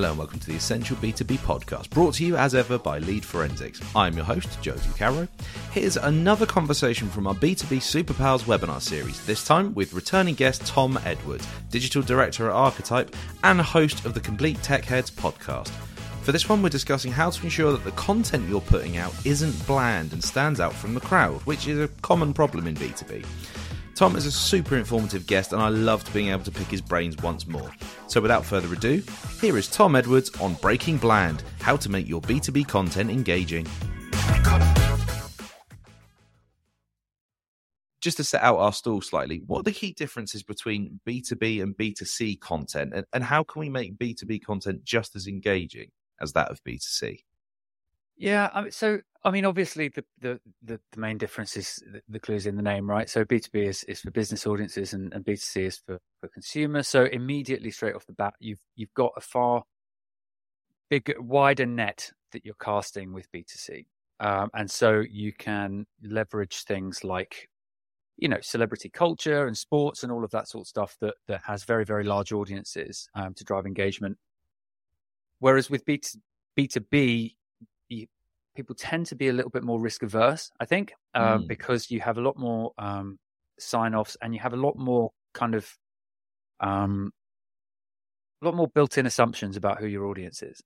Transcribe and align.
Hello 0.00 0.12
and 0.12 0.18
welcome 0.18 0.38
to 0.38 0.46
the 0.46 0.56
Essential 0.56 0.96
B2B 0.96 1.36
podcast, 1.40 1.90
brought 1.90 2.14
to 2.14 2.24
you 2.24 2.34
as 2.34 2.54
ever 2.54 2.78
by 2.78 3.00
Lead 3.00 3.22
Forensics. 3.22 3.82
I'm 3.94 4.16
your 4.16 4.24
host, 4.24 4.58
Josie 4.62 4.88
Caro. 4.96 5.28
Here's 5.72 5.98
another 5.98 6.46
conversation 6.46 7.10
from 7.10 7.26
our 7.26 7.34
B2B 7.34 7.80
Superpowers 7.80 8.44
webinar 8.44 8.80
series, 8.80 9.22
this 9.26 9.44
time 9.44 9.74
with 9.74 9.92
returning 9.92 10.36
guest 10.36 10.64
Tom 10.64 10.98
Edwards, 11.04 11.46
Digital 11.68 12.00
Director 12.00 12.48
at 12.48 12.54
Archetype 12.54 13.14
and 13.44 13.60
host 13.60 14.06
of 14.06 14.14
the 14.14 14.20
Complete 14.20 14.62
Tech 14.62 14.86
Heads 14.86 15.10
podcast. 15.10 15.68
For 16.22 16.32
this 16.32 16.48
one, 16.48 16.62
we're 16.62 16.70
discussing 16.70 17.12
how 17.12 17.28
to 17.28 17.44
ensure 17.44 17.72
that 17.72 17.84
the 17.84 17.90
content 17.90 18.48
you're 18.48 18.62
putting 18.62 18.96
out 18.96 19.12
isn't 19.26 19.66
bland 19.66 20.14
and 20.14 20.24
stands 20.24 20.60
out 20.60 20.72
from 20.72 20.94
the 20.94 21.00
crowd, 21.00 21.42
which 21.42 21.68
is 21.68 21.78
a 21.78 21.88
common 22.00 22.32
problem 22.32 22.66
in 22.66 22.74
B2B. 22.74 23.26
Tom 24.00 24.16
is 24.16 24.24
a 24.24 24.32
super 24.32 24.78
informative 24.78 25.26
guest, 25.26 25.52
and 25.52 25.60
I 25.60 25.68
loved 25.68 26.10
being 26.14 26.28
able 26.28 26.42
to 26.44 26.50
pick 26.50 26.68
his 26.68 26.80
brains 26.80 27.18
once 27.18 27.46
more. 27.46 27.70
So, 28.06 28.18
without 28.22 28.46
further 28.46 28.72
ado, 28.72 29.02
here 29.42 29.58
is 29.58 29.68
Tom 29.68 29.94
Edwards 29.94 30.30
on 30.40 30.54
Breaking 30.54 30.96
Bland 30.96 31.42
How 31.60 31.76
to 31.76 31.90
Make 31.90 32.08
Your 32.08 32.22
B2B 32.22 32.66
Content 32.66 33.10
Engaging. 33.10 33.66
Just 38.00 38.16
to 38.16 38.24
set 38.24 38.40
out 38.40 38.56
our 38.56 38.72
stall 38.72 39.02
slightly, 39.02 39.42
what 39.46 39.60
are 39.60 39.64
the 39.64 39.72
key 39.72 39.92
differences 39.92 40.42
between 40.42 40.98
B2B 41.06 41.62
and 41.62 41.76
B2C 41.76 42.40
content, 42.40 42.94
and, 42.94 43.04
and 43.12 43.22
how 43.22 43.42
can 43.42 43.60
we 43.60 43.68
make 43.68 43.98
B2B 43.98 44.42
content 44.42 44.82
just 44.82 45.14
as 45.14 45.26
engaging 45.26 45.90
as 46.22 46.32
that 46.32 46.50
of 46.50 46.64
B2C? 46.64 47.18
Yeah, 48.20 48.50
I 48.52 48.60
mean, 48.60 48.70
so 48.70 49.00
I 49.24 49.30
mean, 49.30 49.46
obviously 49.46 49.88
the 49.88 50.04
the 50.20 50.40
the, 50.62 50.78
the 50.92 51.00
main 51.00 51.16
difference 51.16 51.56
is 51.56 51.82
the, 51.90 52.02
the 52.06 52.20
clues 52.20 52.46
in 52.46 52.54
the 52.54 52.62
name, 52.62 52.88
right? 52.88 53.08
So 53.08 53.24
B 53.24 53.40
two 53.40 53.48
B 53.50 53.62
is 53.62 53.82
is 53.84 54.00
for 54.02 54.10
business 54.10 54.46
audiences, 54.46 54.92
and, 54.92 55.10
and 55.14 55.24
B 55.24 55.32
two 55.32 55.38
C 55.38 55.64
is 55.64 55.78
for 55.78 55.98
for 56.20 56.28
consumers. 56.28 56.86
So 56.86 57.06
immediately, 57.06 57.70
straight 57.70 57.94
off 57.94 58.04
the 58.04 58.12
bat, 58.12 58.34
you've 58.38 58.60
you've 58.76 58.92
got 58.92 59.12
a 59.16 59.22
far 59.22 59.62
bigger, 60.90 61.14
wider 61.18 61.64
net 61.64 62.10
that 62.32 62.44
you're 62.44 62.54
casting 62.62 63.14
with 63.14 63.26
B 63.32 63.40
two 63.40 63.58
C, 63.58 63.86
um, 64.20 64.50
and 64.52 64.70
so 64.70 65.02
you 65.10 65.32
can 65.32 65.86
leverage 66.02 66.64
things 66.64 67.02
like 67.02 67.48
you 68.18 68.28
know 68.28 68.40
celebrity 68.42 68.90
culture 68.90 69.46
and 69.46 69.56
sports 69.56 70.02
and 70.02 70.12
all 70.12 70.24
of 70.24 70.30
that 70.32 70.46
sort 70.46 70.64
of 70.64 70.68
stuff 70.68 70.94
that 71.00 71.14
that 71.26 71.40
has 71.46 71.64
very 71.64 71.86
very 71.86 72.04
large 72.04 72.32
audiences 72.32 73.08
um, 73.14 73.32
to 73.32 73.44
drive 73.44 73.64
engagement. 73.64 74.18
Whereas 75.38 75.70
with 75.70 75.86
B 75.86 76.02
B 76.54 76.66
two 76.66 76.80
B 76.80 77.36
people 78.60 78.76
tend 78.76 79.06
to 79.06 79.16
be 79.16 79.28
a 79.28 79.32
little 79.32 79.50
bit 79.50 79.62
more 79.62 79.80
risk 79.80 80.02
averse, 80.02 80.50
I 80.60 80.66
think, 80.66 80.92
um, 81.14 81.44
mm. 81.44 81.48
because 81.48 81.90
you 81.90 82.00
have 82.00 82.18
a 82.18 82.20
lot 82.20 82.38
more 82.38 82.72
um, 82.76 83.18
sign 83.58 83.94
offs 83.94 84.18
and 84.20 84.34
you 84.34 84.40
have 84.40 84.52
a 84.52 84.58
lot 84.58 84.76
more 84.76 85.12
kind 85.32 85.54
of 85.54 85.66
um, 86.60 87.10
a 88.42 88.44
lot 88.44 88.54
more 88.54 88.68
built 88.68 88.98
in 88.98 89.06
assumptions 89.06 89.56
about 89.56 89.78
who 89.80 89.86
your 89.86 90.04
audience 90.04 90.42
is. 90.42 90.60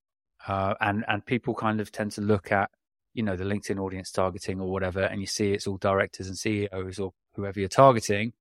Uh, 0.47 0.75
and, 0.81 1.05
and 1.06 1.25
people 1.25 1.55
kind 1.55 1.81
of 1.81 1.92
tend 1.92 2.11
to 2.12 2.20
look 2.20 2.51
at, 2.51 2.69
you 3.14 3.23
know, 3.23 3.36
the 3.36 3.45
LinkedIn 3.45 3.78
audience 3.78 4.11
targeting 4.11 4.61
or 4.61 4.69
whatever, 4.73 5.03
and 5.03 5.20
you 5.20 5.27
see 5.29 5.53
it's 5.53 5.69
all 5.69 5.77
directors 5.77 6.27
and 6.27 6.36
CEOs 6.36 6.98
or 6.98 7.12
whoever 7.36 7.61
you're 7.61 7.69
targeting. 7.69 8.33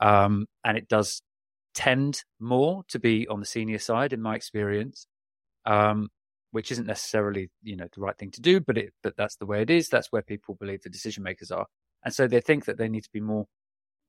Um, 0.00 0.46
and 0.64 0.78
it 0.78 0.86
does 0.86 1.20
tend 1.74 2.22
more 2.38 2.84
to 2.88 3.00
be 3.00 3.26
on 3.26 3.40
the 3.40 3.46
senior 3.46 3.80
side 3.80 4.12
in 4.12 4.22
my 4.22 4.36
experience. 4.36 5.08
Um, 5.66 6.10
which 6.52 6.72
isn't 6.72 6.86
necessarily 6.86 7.50
you 7.62 7.76
know 7.76 7.86
the 7.94 8.00
right 8.00 8.16
thing 8.18 8.30
to 8.32 8.40
do, 8.40 8.60
but 8.60 8.78
it 8.78 8.92
but 9.02 9.16
that's 9.16 9.36
the 9.36 9.46
way 9.46 9.62
it 9.62 9.70
is. 9.70 9.88
That's 9.88 10.12
where 10.12 10.22
people 10.22 10.56
believe 10.56 10.82
the 10.82 10.90
decision 10.90 11.22
makers 11.22 11.50
are, 11.50 11.66
and 12.04 12.14
so 12.14 12.26
they 12.26 12.40
think 12.40 12.64
that 12.66 12.78
they 12.78 12.88
need 12.88 13.04
to 13.04 13.12
be 13.12 13.20
more 13.20 13.46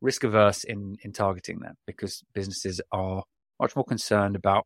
risk 0.01 0.23
averse 0.23 0.63
in 0.63 0.97
in 1.03 1.13
targeting 1.13 1.59
them 1.59 1.75
because 1.87 2.23
businesses 2.33 2.81
are 2.91 3.23
much 3.59 3.75
more 3.75 3.85
concerned 3.85 4.35
about 4.35 4.65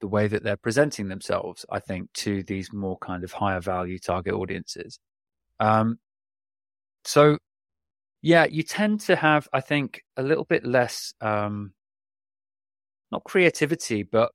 the 0.00 0.08
way 0.08 0.26
that 0.28 0.42
they're 0.42 0.56
presenting 0.56 1.08
themselves. 1.08 1.64
I 1.70 1.80
think 1.80 2.12
to 2.14 2.42
these 2.44 2.72
more 2.72 2.98
kind 2.98 3.24
of 3.24 3.32
higher 3.32 3.60
value 3.60 3.98
target 3.98 4.34
audiences. 4.34 4.98
Um, 5.60 5.98
so 7.04 7.38
yeah, 8.24 8.46
you 8.46 8.62
tend 8.62 9.00
to 9.02 9.16
have, 9.16 9.46
I 9.52 9.60
think, 9.60 10.02
a 10.16 10.22
little 10.22 10.44
bit 10.44 10.64
less, 10.64 11.12
um, 11.20 11.74
not 13.12 13.22
creativity, 13.24 14.02
but 14.02 14.32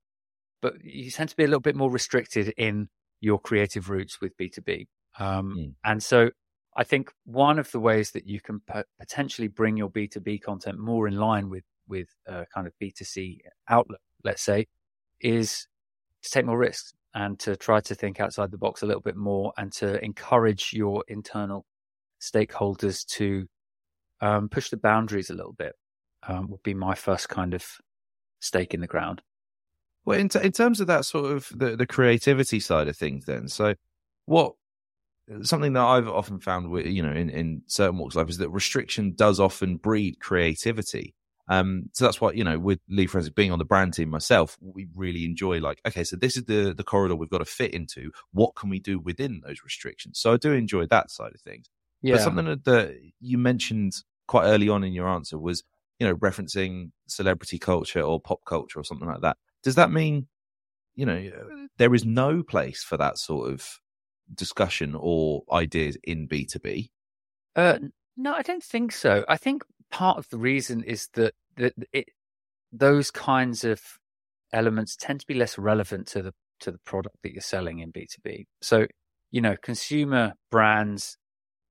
but 0.62 0.74
you 0.84 1.12
tend 1.12 1.30
to 1.30 1.36
be 1.36 1.44
a 1.44 1.48
little 1.48 1.60
bit 1.60 1.76
more 1.76 1.92
restricted 1.92 2.54
in 2.58 2.90
your 3.22 3.40
creative 3.40 3.90
routes 3.90 4.22
with 4.22 4.38
B2B. 4.38 4.88
Um, 5.20 5.56
mm. 5.58 5.74
And 5.84 6.02
so 6.02 6.30
I 6.76 6.84
think 6.84 7.12
one 7.26 7.60
of 7.60 7.72
the 7.72 7.80
ways 7.80 8.12
that 8.12 8.26
you 8.26 8.40
can 8.40 8.62
p- 8.62 8.82
potentially 9.00 9.48
bring 9.48 9.78
your 9.78 9.90
B2B 9.90 10.42
content 10.42 10.80
more 10.80 11.08
in 11.08 11.18
line 11.18 11.50
with, 11.50 11.64
with 11.88 12.08
a 12.28 12.46
kind 12.54 12.68
of 12.68 12.74
B2C 12.82 13.40
outlook, 13.68 14.02
let's 14.24 14.42
say, 14.42 14.68
is 15.20 15.68
to 16.24 16.30
take 16.30 16.46
more 16.46 16.58
risks 16.58 16.94
and 17.14 17.40
to 17.40 17.56
try 17.56 17.80
to 17.82 17.96
think 17.96 18.20
outside 18.20 18.52
the 18.52 18.58
box 18.58 18.82
a 18.82 18.86
little 18.86 19.02
bit 19.02 19.16
more 19.16 19.52
and 19.58 19.72
to 19.74 20.04
encourage 20.04 20.72
your 20.74 21.04
internal 21.08 21.66
stakeholders 22.22 23.06
to 23.06 23.48
um, 24.22 24.50
push 24.50 24.70
the 24.70 24.78
boundaries 24.78 25.30
a 25.30 25.34
little 25.34 25.54
bit 25.54 25.74
um, 26.28 26.50
would 26.50 26.64
be 26.64 26.74
my 26.74 26.94
first 26.94 27.30
kind 27.30 27.54
of 27.54 27.66
stake 28.40 28.74
in 28.74 28.82
the 28.82 28.88
ground. 28.88 29.22
Well, 30.10 30.20
in, 30.20 30.28
t- 30.30 30.40
in 30.42 30.52
terms 30.52 30.82
of 30.82 30.88
that 30.88 31.06
sort 31.06 31.32
of 31.32 31.48
the, 31.56 31.76
the 31.76 31.86
creativity 31.86 32.60
side 32.60 32.88
of 32.88 32.98
things, 32.98 33.26
then, 33.26 33.48
so 33.48 33.76
what 34.26 34.56
something 35.44 35.74
that 35.74 35.86
I've 35.86 36.08
often 36.08 36.40
found, 36.40 36.72
with, 36.72 36.88
you 36.88 37.04
know, 37.04 37.12
in, 37.12 37.30
in 37.30 37.62
certain 37.68 38.00
walks 38.00 38.16
of 38.16 38.24
life 38.24 38.30
is 38.30 38.40
that 38.40 38.50
restriction 38.50 39.14
does 39.16 39.40
often 39.40 39.78
breed 39.78 40.20
creativity. 40.20 41.14
Um, 41.48 41.92
so 41.94 42.06
that's 42.06 42.20
why 42.20 42.32
you 42.32 42.44
know, 42.44 42.58
with 42.58 42.80
Lead 42.90 43.12
Forensics 43.12 43.36
being 43.36 43.52
on 43.52 43.60
the 43.60 43.66
brand 43.66 43.94
team 43.94 44.10
myself, 44.10 44.58
we 44.60 44.88
really 44.96 45.26
enjoy 45.26 45.60
like, 45.60 45.80
okay, 45.88 46.04
so 46.04 46.16
this 46.16 46.36
is 46.36 46.46
the 46.46 46.74
the 46.76 46.84
corridor 46.84 47.16
we've 47.16 47.30
got 47.30 47.40
to 47.40 47.46
fit 47.46 47.74
into. 47.74 48.12
What 48.32 48.56
can 48.56 48.70
we 48.70 48.80
do 48.80 49.00
within 49.00 49.42
those 49.46 49.64
restrictions? 49.64 50.20
So 50.20 50.34
I 50.34 50.38
do 50.38 50.54
enjoy 50.54 50.88
that 50.88 51.12
side 51.12 51.34
of 51.36 51.42
things. 51.42 51.70
Yeah. 52.02 52.16
But 52.16 52.24
something 52.24 52.46
that, 52.46 52.66
that 52.66 52.96
you 53.20 53.38
mentioned 53.38 53.94
quite 54.28 54.46
early 54.46 54.70
on 54.70 54.84
in 54.84 54.94
your 54.94 55.08
answer 55.08 55.38
was, 55.38 55.64
you 56.00 56.08
know, 56.08 56.16
referencing 56.16 56.92
celebrity 57.08 57.60
culture 57.60 58.02
or 58.02 58.20
pop 58.20 58.40
culture 58.46 58.80
or 58.80 58.84
something 58.84 59.08
like 59.08 59.22
that. 59.22 59.38
Does 59.64 59.76
that 59.76 59.92
mean, 59.92 60.28
you 60.96 61.06
know, 61.06 61.30
there 61.78 61.94
is 61.94 62.06
no 62.06 62.44
place 62.44 62.84
for 62.84 62.98
that 62.98 63.18
sort 63.18 63.52
of 63.52 63.80
discussion 64.34 64.96
or 64.98 65.44
ideas 65.52 65.98
in 66.04 66.28
B2B? 66.28 66.90
Uh, 67.56 67.80
no, 68.16 68.34
I 68.34 68.42
don't 68.42 68.64
think 68.64 68.92
so. 68.92 69.26
I 69.28 69.38
think 69.38 69.64
part 69.92 70.18
of 70.18 70.30
the 70.30 70.38
reason 70.38 70.84
is 70.84 71.08
that, 71.14 71.34
that 71.58 71.74
it, 71.92 72.10
those 72.72 73.12
kinds 73.12 73.64
of 73.64 73.82
elements 74.54 74.96
tend 74.96 75.20
to 75.22 75.28
be 75.28 75.34
less 75.34 75.58
relevant 75.58 76.08
to 76.08 76.22
the 76.22 76.34
to 76.60 76.72
the 76.72 76.78
product 76.80 77.16
that 77.24 77.32
you're 77.32 77.42
selling 77.42 77.80
in 77.80 77.92
B2B. 77.92 78.46
So, 78.62 78.88
you 79.32 79.42
know, 79.42 79.56
consumer 79.62 80.34
brands, 80.52 81.18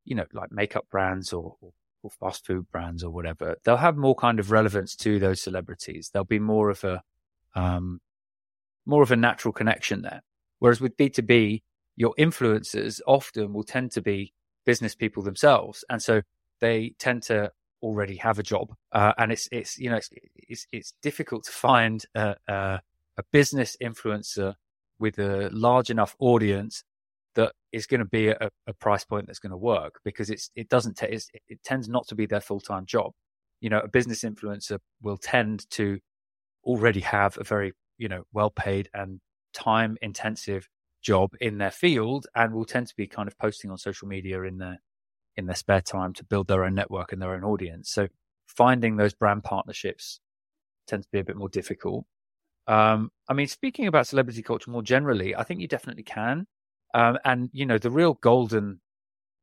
you 0.05 0.15
know, 0.15 0.25
like 0.33 0.51
makeup 0.51 0.87
brands 0.91 1.33
or, 1.33 1.57
or 2.03 2.11
fast 2.11 2.47
food 2.47 2.67
brands 2.71 3.05
or 3.05 3.11
whatever, 3.11 3.57
they'll 3.65 3.77
have 3.77 3.97
more 3.97 4.15
kind 4.15 4.41
of 4.41 4.51
relevance 4.51 4.97
to 4.97 5.19
those 5.19 5.43
celebrities. 5.43 6.11
There'll 6.13 6.25
be 6.25 6.39
more 6.39 6.71
of 6.71 6.85
a 6.85 7.03
um, 7.59 8.01
more 8.87 9.03
of 9.03 9.11
a 9.11 9.17
natural 9.17 9.53
connection 9.53 10.03
there. 10.03 10.23
Whereas 10.61 10.81
with 10.81 10.97
B2B, 10.97 11.63
your 11.97 12.15
influencers 12.19 13.01
often 13.07 13.53
will 13.53 13.65
tend 13.65 13.91
to 13.93 14.01
be 14.01 14.33
business 14.65 14.95
people 14.95 15.23
themselves. 15.23 15.85
And 15.91 16.03
so 16.03 16.23
they 16.61 16.95
tend 16.99 17.25
to 17.25 17.51
already 17.83 18.17
have 18.17 18.39
a 18.39 18.43
job. 18.43 18.75
Uh, 18.93 19.13
and 19.19 19.33
it's, 19.33 19.49
it's, 19.51 19.79
you 19.79 19.91
know, 19.91 19.97
it's, 19.97 20.11
it's, 20.37 20.67
it's 20.73 20.95
difficult 21.03 21.45
to 21.45 21.53
find 21.53 22.05
a, 22.15 22.37
a, 22.49 22.81
a, 23.19 23.23
business 23.33 23.77
influencer 23.83 24.55
with 24.99 25.19
a 25.19 25.49
large 25.53 25.91
enough 25.91 26.17
audience 26.19 26.83
that 27.35 27.53
is 27.73 27.87
going 27.87 28.01
to 28.01 28.07
be 28.07 28.29
a, 28.29 28.51
a 28.67 28.73
price 28.75 29.05
point 29.05 29.27
that's 29.27 29.39
going 29.39 29.51
to 29.51 29.57
work 29.57 30.01
because 30.05 30.31
it's, 30.31 30.51
it 30.57 30.69
doesn't, 30.69 30.97
t- 30.97 31.07
it 31.07 31.63
tends 31.65 31.89
not 31.89 32.07
to 32.09 32.15
be 32.15 32.27
their 32.27 32.41
full 32.41 32.61
time 32.61 32.85
job. 32.85 33.13
You 33.61 33.71
know, 33.71 33.81
a 33.81 33.89
business 33.89 34.23
influencer 34.23 34.79
will 35.03 35.19
tend 35.19 35.69
to 35.71 35.99
already 36.65 37.01
have 37.01 37.37
a 37.39 37.45
very, 37.45 37.73
you 37.99 38.09
know, 38.09 38.25
well 38.33 38.51
paid 38.51 38.89
and 38.95 39.21
time 39.53 39.97
intensive 40.03 40.69
job 41.03 41.31
in 41.41 41.59
their 41.59 41.71
field 41.71 42.27
and 42.35 42.53
will 42.53 42.65
tend 42.65 42.87
to 42.89 42.97
be 42.97 43.07
kind 43.07 43.29
of 43.29 43.39
posting 43.39 43.71
on 43.71 43.79
social 43.79 44.09
media 44.09 44.43
in 44.43 44.59
their 44.59 44.79
in 45.37 45.47
their 45.47 45.57
spare 45.57 45.81
time 45.81 46.13
to 46.13 46.25
build 46.25 46.49
their 46.49 46.65
own 46.65 46.75
network 46.75 47.13
and 47.13 47.23
their 47.23 47.33
own 47.33 47.45
audience. 47.45 47.91
So 47.91 48.09
finding 48.47 48.97
those 48.97 49.15
brand 49.15 49.45
partnerships 49.45 50.21
tends 50.89 51.07
to 51.07 51.13
be 51.13 51.21
a 51.21 51.25
bit 51.25 51.37
more 51.37 51.49
difficult. 51.49 52.05
Um, 52.67 53.11
I 53.29 53.35
mean, 53.35 53.47
speaking 53.47 53.87
about 53.87 54.07
celebrity 54.09 54.43
culture 54.43 54.71
more 54.71 54.83
generally, 54.83 55.37
I 55.37 55.45
think 55.45 55.61
you 55.61 55.69
definitely 55.69 56.03
can. 56.03 56.47
Um, 56.95 57.19
and 57.25 57.51
you 57.53 57.67
know, 57.67 57.79
the 57.79 57.91
real 57.91 58.15
golden 58.15 58.81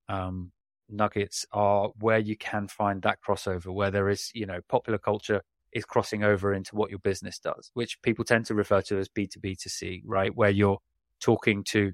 um, 0.09 0.51
nuggets 0.89 1.45
are 1.51 1.89
where 1.99 2.19
you 2.19 2.35
can 2.37 2.67
find 2.67 3.01
that 3.03 3.19
crossover, 3.25 3.73
where 3.73 3.91
there 3.91 4.09
is, 4.09 4.31
you 4.33 4.45
know, 4.45 4.59
popular 4.69 4.99
culture 4.99 5.41
is 5.75 5.85
crossing 5.85 6.23
over 6.23 6.53
into 6.53 6.75
what 6.75 6.89
your 6.89 6.99
business 6.99 7.37
does, 7.37 7.69
which 7.73 8.01
people 8.01 8.23
tend 8.23 8.45
to 8.45 8.55
refer 8.55 8.81
to 8.81 8.97
as 8.97 9.09
B2B 9.09 9.61
to 9.61 9.69
C, 9.69 10.01
right? 10.05 10.35
Where 10.35 10.49
you're 10.49 10.79
talking 11.19 11.63
to 11.65 11.91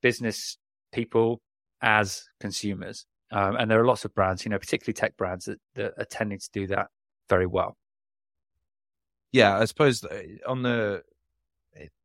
business 0.00 0.56
people 0.92 1.42
as 1.82 2.24
consumers. 2.40 3.04
Um, 3.32 3.56
and 3.56 3.68
there 3.68 3.80
are 3.80 3.86
lots 3.86 4.04
of 4.04 4.14
brands, 4.14 4.44
you 4.44 4.50
know, 4.50 4.58
particularly 4.58 4.94
tech 4.94 5.16
brands 5.16 5.46
that, 5.46 5.58
that 5.74 5.94
are 5.98 6.04
tending 6.04 6.38
to 6.38 6.48
do 6.52 6.68
that 6.68 6.88
very 7.28 7.46
well. 7.46 7.76
Yeah, 9.32 9.58
I 9.58 9.64
suppose 9.64 10.04
uh, 10.04 10.22
on 10.46 10.62
the 10.62 11.02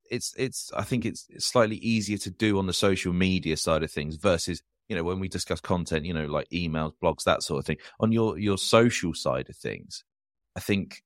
it's 0.09 0.33
it's 0.37 0.71
I 0.75 0.83
think 0.83 1.05
it's 1.05 1.27
slightly 1.39 1.75
easier 1.75 2.17
to 2.19 2.31
do 2.31 2.57
on 2.57 2.65
the 2.65 2.73
social 2.73 3.13
media 3.13 3.57
side 3.57 3.83
of 3.83 3.91
things 3.91 4.15
versus 4.15 4.63
you 4.87 4.95
know 4.95 5.03
when 5.03 5.19
we 5.19 5.27
discuss 5.27 5.59
content, 5.59 6.05
you 6.05 6.13
know 6.13 6.25
like 6.25 6.49
emails, 6.49 6.93
blogs, 7.03 7.23
that 7.25 7.43
sort 7.43 7.59
of 7.59 7.65
thing. 7.65 7.77
On 7.99 8.13
your 8.13 8.39
your 8.39 8.57
social 8.57 9.13
side 9.13 9.49
of 9.49 9.57
things, 9.57 10.05
I 10.57 10.59
think 10.59 11.01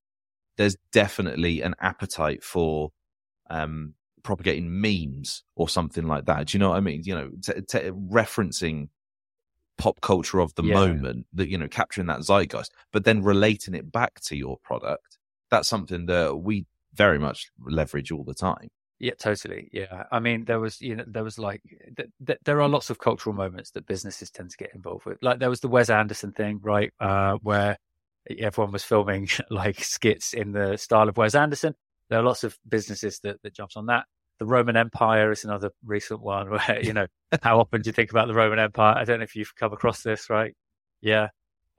there's 0.57 0.77
definitely 0.92 1.62
an 1.62 1.75
appetite 1.80 2.44
for 2.44 2.89
um 3.50 3.94
propagating 4.24 4.81
memes 4.81 5.44
or 5.56 5.68
something 5.68 6.06
like 6.07 6.25
that. 6.25 6.48
Do 6.48 6.57
you 6.57 6.59
know 6.59 6.69
what 6.69 6.77
I 6.77 6.81
mean? 6.81 7.01
You 7.03 7.15
know, 7.15 7.30
t- 7.44 7.62
t- 7.68 7.89
referencing 7.89 8.89
pop 9.81 10.00
culture 10.01 10.39
of 10.39 10.53
the 10.56 10.63
yeah. 10.63 10.75
moment 10.75 11.25
that 11.33 11.50
you 11.50 11.57
know 11.57 11.68
capturing 11.68 12.06
that 12.06 12.19
zeitgeist 12.19 12.71
but 12.94 13.03
then 13.03 13.24
relating 13.24 13.74
it 13.74 13.92
back 13.92 14.19
to 14.21 14.36
your 14.36 14.57
product 14.63 15.18
that's 15.50 15.68
something 15.68 16.06
that 16.06 16.38
we 16.38 16.68
very 16.94 17.18
much 17.18 17.50
leverage 17.65 18.12
all 18.12 18.24
the 18.24 18.36
time 18.36 18.69
yeah 19.00 19.13
totally 19.18 19.69
yeah 19.74 20.03
i 20.12 20.19
mean 20.19 20.45
there 20.45 20.59
was 20.59 20.80
you 20.81 20.95
know 20.95 21.03
there 21.07 21.24
was 21.24 21.39
like 21.39 21.63
th- 21.98 22.09
th- 22.27 22.39
there 22.45 22.62
are 22.62 22.69
lots 22.69 22.92
of 22.92 23.00
cultural 23.00 23.33
moments 23.33 23.71
that 23.71 23.88
businesses 23.88 24.30
tend 24.30 24.51
to 24.51 24.57
get 24.57 24.69
involved 24.75 25.06
with 25.06 25.18
like 25.24 25.39
there 25.39 25.50
was 25.50 25.62
the 25.62 25.68
wes 25.68 25.89
anderson 25.89 26.31
thing 26.31 26.59
right 26.62 26.92
uh 27.00 27.36
where 27.42 27.75
everyone 28.39 28.71
was 28.71 28.83
filming 28.83 29.27
like 29.50 29.83
skits 29.83 30.33
in 30.33 30.51
the 30.51 30.77
style 30.77 31.09
of 31.09 31.18
wes 31.18 31.35
anderson 31.35 31.73
there 32.09 32.19
are 32.19 32.23
lots 32.23 32.44
of 32.44 32.57
businesses 32.68 33.19
that 33.19 33.41
that 33.44 33.53
jumps 33.53 33.75
on 33.75 33.85
that 33.88 34.06
the 34.41 34.47
Roman 34.47 34.75
Empire 34.75 35.31
is 35.31 35.44
another 35.44 35.69
recent 35.85 36.19
one 36.19 36.50
where, 36.50 36.79
you 36.83 36.94
know, 36.94 37.06
how 37.44 37.59
often 37.59 37.83
do 37.83 37.89
you 37.89 37.94
think 37.94 38.09
about 38.09 38.27
the 38.27 38.33
Roman 38.33 38.57
Empire? 38.57 38.95
I 38.97 39.03
don't 39.03 39.19
know 39.19 39.23
if 39.23 39.35
you've 39.35 39.56
come 39.56 39.71
across 39.71 40.01
this, 40.01 40.31
right? 40.31 40.56
Yeah. 41.00 41.27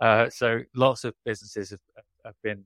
Uh, 0.00 0.30
so 0.30 0.60
lots 0.72 1.02
of 1.02 1.12
businesses 1.24 1.70
have, 1.70 1.80
have 2.24 2.34
been, 2.44 2.64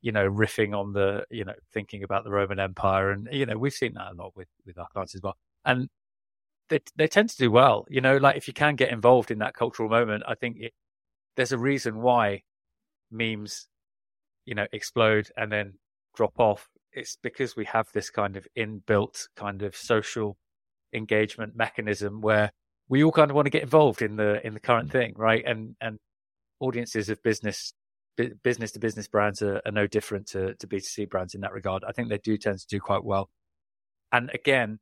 you 0.00 0.12
know, 0.12 0.30
riffing 0.30 0.78
on 0.78 0.92
the, 0.92 1.24
you 1.28 1.44
know, 1.44 1.54
thinking 1.72 2.04
about 2.04 2.22
the 2.22 2.30
Roman 2.30 2.60
Empire. 2.60 3.10
And, 3.10 3.28
you 3.32 3.44
know, 3.44 3.58
we've 3.58 3.72
seen 3.72 3.94
that 3.94 4.12
a 4.12 4.14
lot 4.14 4.30
with, 4.36 4.46
with 4.64 4.78
our 4.78 4.86
clients 4.92 5.16
as 5.16 5.22
well. 5.22 5.36
And 5.64 5.88
they, 6.68 6.78
they 6.94 7.08
tend 7.08 7.30
to 7.30 7.36
do 7.36 7.50
well, 7.50 7.84
you 7.90 8.00
know, 8.00 8.18
like 8.18 8.36
if 8.36 8.46
you 8.46 8.54
can 8.54 8.76
get 8.76 8.92
involved 8.92 9.32
in 9.32 9.40
that 9.40 9.54
cultural 9.54 9.88
moment, 9.88 10.22
I 10.28 10.36
think 10.36 10.58
it, 10.60 10.72
there's 11.34 11.50
a 11.50 11.58
reason 11.58 12.00
why 12.00 12.42
memes, 13.12 13.68
you 14.46 14.54
know, 14.54 14.66
explode 14.72 15.28
and 15.36 15.52
then 15.52 15.74
drop 16.14 16.38
off 16.38 16.68
it's 16.92 17.16
because 17.22 17.56
we 17.56 17.64
have 17.64 17.88
this 17.92 18.10
kind 18.10 18.36
of 18.36 18.46
inbuilt 18.56 19.28
kind 19.36 19.62
of 19.62 19.76
social 19.76 20.36
engagement 20.92 21.56
mechanism 21.56 22.20
where 22.20 22.52
we 22.88 23.02
all 23.02 23.12
kind 23.12 23.30
of 23.30 23.34
want 23.34 23.46
to 23.46 23.50
get 23.50 23.62
involved 23.62 24.02
in 24.02 24.16
the 24.16 24.44
in 24.46 24.54
the 24.54 24.60
current 24.60 24.90
thing, 24.90 25.14
right? 25.16 25.42
And 25.46 25.74
and 25.80 25.98
audiences 26.60 27.08
of 27.08 27.22
business 27.22 27.72
business 28.42 28.72
to 28.72 28.78
business 28.78 29.08
brands 29.08 29.40
are, 29.40 29.62
are 29.64 29.72
no 29.72 29.86
different 29.86 30.26
to 30.28 30.54
to 30.56 30.66
B2C 30.66 31.08
brands 31.08 31.34
in 31.34 31.40
that 31.40 31.52
regard. 31.52 31.84
I 31.84 31.92
think 31.92 32.08
they 32.08 32.18
do 32.18 32.36
tend 32.36 32.58
to 32.58 32.66
do 32.66 32.80
quite 32.80 33.04
well. 33.04 33.30
And 34.12 34.30
again, 34.34 34.78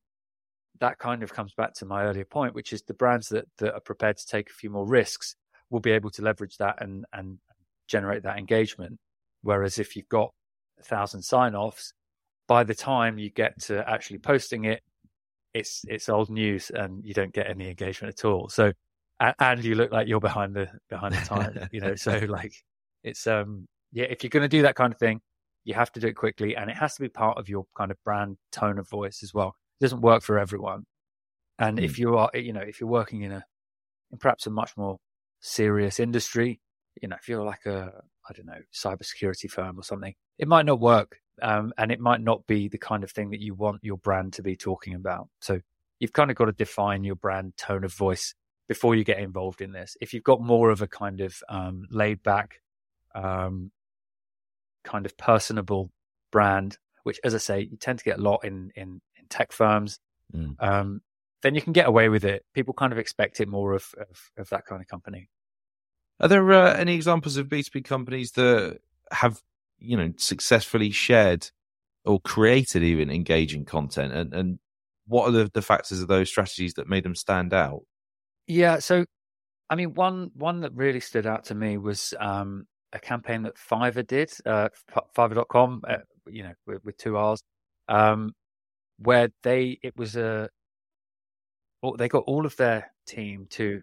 that 0.80 0.98
kind 0.98 1.22
of 1.22 1.32
comes 1.32 1.54
back 1.54 1.74
to 1.74 1.86
my 1.86 2.04
earlier 2.04 2.24
point, 2.24 2.54
which 2.54 2.72
is 2.72 2.82
the 2.82 2.94
brands 2.94 3.28
that, 3.28 3.44
that 3.58 3.74
are 3.74 3.80
prepared 3.80 4.16
to 4.16 4.26
take 4.26 4.50
a 4.50 4.54
few 4.54 4.70
more 4.70 4.86
risks 4.86 5.36
will 5.68 5.80
be 5.80 5.92
able 5.92 6.10
to 6.10 6.22
leverage 6.22 6.56
that 6.56 6.82
and 6.82 7.04
and 7.12 7.38
generate 7.90 8.22
that 8.22 8.38
engagement. 8.38 8.98
Whereas 9.42 9.78
if 9.78 9.96
you've 9.96 10.08
got 10.08 10.30
a 10.78 10.82
thousand 10.82 11.22
sign 11.22 11.54
offs, 11.54 11.92
by 12.46 12.64
the 12.64 12.74
time 12.74 13.18
you 13.18 13.30
get 13.30 13.60
to 13.62 13.88
actually 13.88 14.18
posting 14.18 14.64
it, 14.64 14.82
it's 15.52 15.82
it's 15.88 16.08
old 16.08 16.30
news 16.30 16.70
and 16.70 17.04
you 17.04 17.12
don't 17.12 17.32
get 17.32 17.48
any 17.48 17.68
engagement 17.68 18.14
at 18.18 18.24
all. 18.24 18.48
So 18.48 18.72
and 19.38 19.62
you 19.64 19.74
look 19.74 19.92
like 19.92 20.08
you're 20.08 20.20
behind 20.20 20.54
the 20.54 20.68
behind 20.88 21.14
the 21.14 21.24
time, 21.24 21.68
you 21.72 21.80
know. 21.80 21.94
So 21.94 22.18
like 22.28 22.52
it's 23.02 23.26
um 23.26 23.66
yeah, 23.92 24.04
if 24.04 24.22
you're 24.22 24.30
going 24.30 24.42
to 24.42 24.48
do 24.48 24.62
that 24.62 24.76
kind 24.76 24.92
of 24.92 24.98
thing, 24.98 25.20
you 25.64 25.74
have 25.74 25.90
to 25.92 26.00
do 26.00 26.06
it 26.06 26.14
quickly, 26.16 26.56
and 26.56 26.70
it 26.70 26.76
has 26.76 26.94
to 26.94 27.02
be 27.02 27.08
part 27.08 27.38
of 27.38 27.48
your 27.48 27.66
kind 27.76 27.90
of 27.90 27.96
brand 28.04 28.36
tone 28.52 28.78
of 28.78 28.88
voice 28.88 29.22
as 29.22 29.34
well. 29.34 29.54
It 29.80 29.84
doesn't 29.84 30.00
work 30.00 30.22
for 30.22 30.38
everyone, 30.38 30.84
and 31.58 31.78
mm. 31.78 31.84
if 31.84 31.96
hmm. 31.96 32.02
you 32.02 32.16
are, 32.16 32.30
you 32.34 32.52
know, 32.52 32.62
if 32.62 32.80
you're 32.80 32.88
working 32.88 33.22
in 33.22 33.32
a 33.32 33.44
in 34.10 34.18
perhaps 34.18 34.46
a 34.46 34.50
much 34.50 34.72
more 34.76 34.98
serious 35.40 36.00
industry, 36.00 36.60
you 37.00 37.08
know, 37.08 37.16
if 37.20 37.28
you're 37.28 37.44
like 37.44 37.66
a 37.66 37.92
I 38.28 38.32
don't 38.32 38.46
know 38.46 38.60
cybersecurity 38.74 39.50
firm 39.50 39.78
or 39.78 39.82
something, 39.82 40.14
it 40.38 40.48
might 40.48 40.66
not 40.66 40.80
work 40.80 41.18
um, 41.42 41.72
and 41.78 41.90
it 41.90 42.00
might 42.00 42.20
not 42.20 42.46
be 42.46 42.68
the 42.68 42.78
kind 42.78 43.04
of 43.04 43.10
thing 43.10 43.30
that 43.30 43.40
you 43.40 43.54
want 43.54 43.80
your 43.82 43.98
brand 43.98 44.34
to 44.34 44.42
be 44.42 44.56
talking 44.56 44.94
about. 44.94 45.28
So 45.40 45.60
you've 45.98 46.12
kind 46.12 46.30
of 46.30 46.36
got 46.36 46.46
to 46.46 46.52
define 46.52 47.04
your 47.04 47.16
brand 47.16 47.56
tone 47.56 47.84
of 47.84 47.92
voice 47.92 48.34
before 48.68 48.94
you 48.94 49.04
get 49.04 49.18
involved 49.18 49.60
in 49.60 49.72
this. 49.72 49.96
If 50.00 50.14
you've 50.14 50.24
got 50.24 50.40
more 50.40 50.70
of 50.70 50.82
a 50.82 50.86
kind 50.86 51.20
of 51.20 51.42
um, 51.48 51.86
laid 51.90 52.22
back, 52.22 52.60
um, 53.14 53.70
kind 54.84 55.06
of 55.06 55.16
personable 55.16 55.90
brand, 56.30 56.78
which, 57.02 57.18
as 57.24 57.34
I 57.34 57.38
say, 57.38 57.60
you 57.60 57.76
tend 57.76 57.98
to 57.98 58.04
get 58.04 58.18
a 58.18 58.22
lot 58.22 58.44
in 58.44 58.70
in, 58.74 59.00
in 59.18 59.26
tech 59.28 59.52
firms. 59.52 59.98
Mm. 60.34 60.54
Um, 60.60 61.00
then 61.42 61.54
you 61.54 61.62
can 61.62 61.72
get 61.72 61.88
away 61.88 62.08
with 62.08 62.24
it. 62.24 62.44
People 62.54 62.74
kind 62.74 62.92
of 62.92 62.98
expect 62.98 63.40
it 63.40 63.48
more 63.48 63.74
of 63.74 63.86
of, 63.98 64.30
of 64.36 64.48
that 64.50 64.66
kind 64.66 64.80
of 64.80 64.88
company. 64.88 65.28
Are 66.20 66.28
there 66.28 66.52
uh, 66.52 66.74
any 66.74 66.94
examples 66.94 67.36
of 67.36 67.48
B 67.48 67.62
two 67.62 67.70
B 67.72 67.82
companies 67.82 68.32
that 68.32 68.78
have 69.12 69.40
you 69.78 69.96
know 69.96 70.12
successfully 70.16 70.90
shared 70.90 71.50
or 72.04 72.20
created 72.20 72.82
even 72.82 73.10
engaging 73.10 73.64
content? 73.64 74.12
And 74.12 74.34
and 74.34 74.58
what 75.06 75.28
are 75.28 75.32
the, 75.32 75.50
the 75.52 75.62
factors 75.62 76.00
of 76.00 76.08
those 76.08 76.28
strategies 76.28 76.74
that 76.74 76.88
made 76.88 77.04
them 77.04 77.14
stand 77.14 77.52
out? 77.52 77.82
Yeah 78.46 78.78
so 78.78 79.04
i 79.70 79.76
mean 79.76 79.94
one 79.94 80.30
one 80.34 80.60
that 80.60 80.74
really 80.74 81.00
stood 81.00 81.26
out 81.26 81.44
to 81.44 81.54
me 81.54 81.78
was 81.78 82.12
um, 82.18 82.66
a 82.92 82.98
campaign 82.98 83.42
that 83.42 83.54
fiverr 83.56 84.06
did 84.06 84.30
uh, 84.44 84.68
fiverr.com 85.16 85.82
uh, 85.88 85.98
you 86.28 86.42
know 86.42 86.52
with, 86.66 86.84
with, 86.84 86.96
two 86.96 87.16
r's 87.16 87.42
um, 87.88 88.32
where 88.98 89.28
they 89.42 89.78
it 89.82 89.96
was 89.96 90.16
a 90.16 90.48
they 91.96 92.08
got 92.08 92.24
all 92.26 92.44
of 92.44 92.56
their 92.56 92.92
team 93.06 93.46
to 93.48 93.80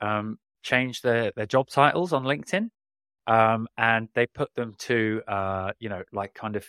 um, 0.00 0.38
change 0.64 1.02
their 1.02 1.30
their 1.36 1.46
job 1.46 1.68
titles 1.68 2.12
on 2.12 2.24
linkedin 2.24 2.70
um, 3.26 3.68
and 3.78 4.08
they 4.14 4.26
put 4.26 4.54
them 4.54 4.74
to 4.78 5.22
uh, 5.28 5.72
you 5.78 5.88
know 5.88 6.02
like 6.12 6.34
kind 6.34 6.56
of 6.56 6.66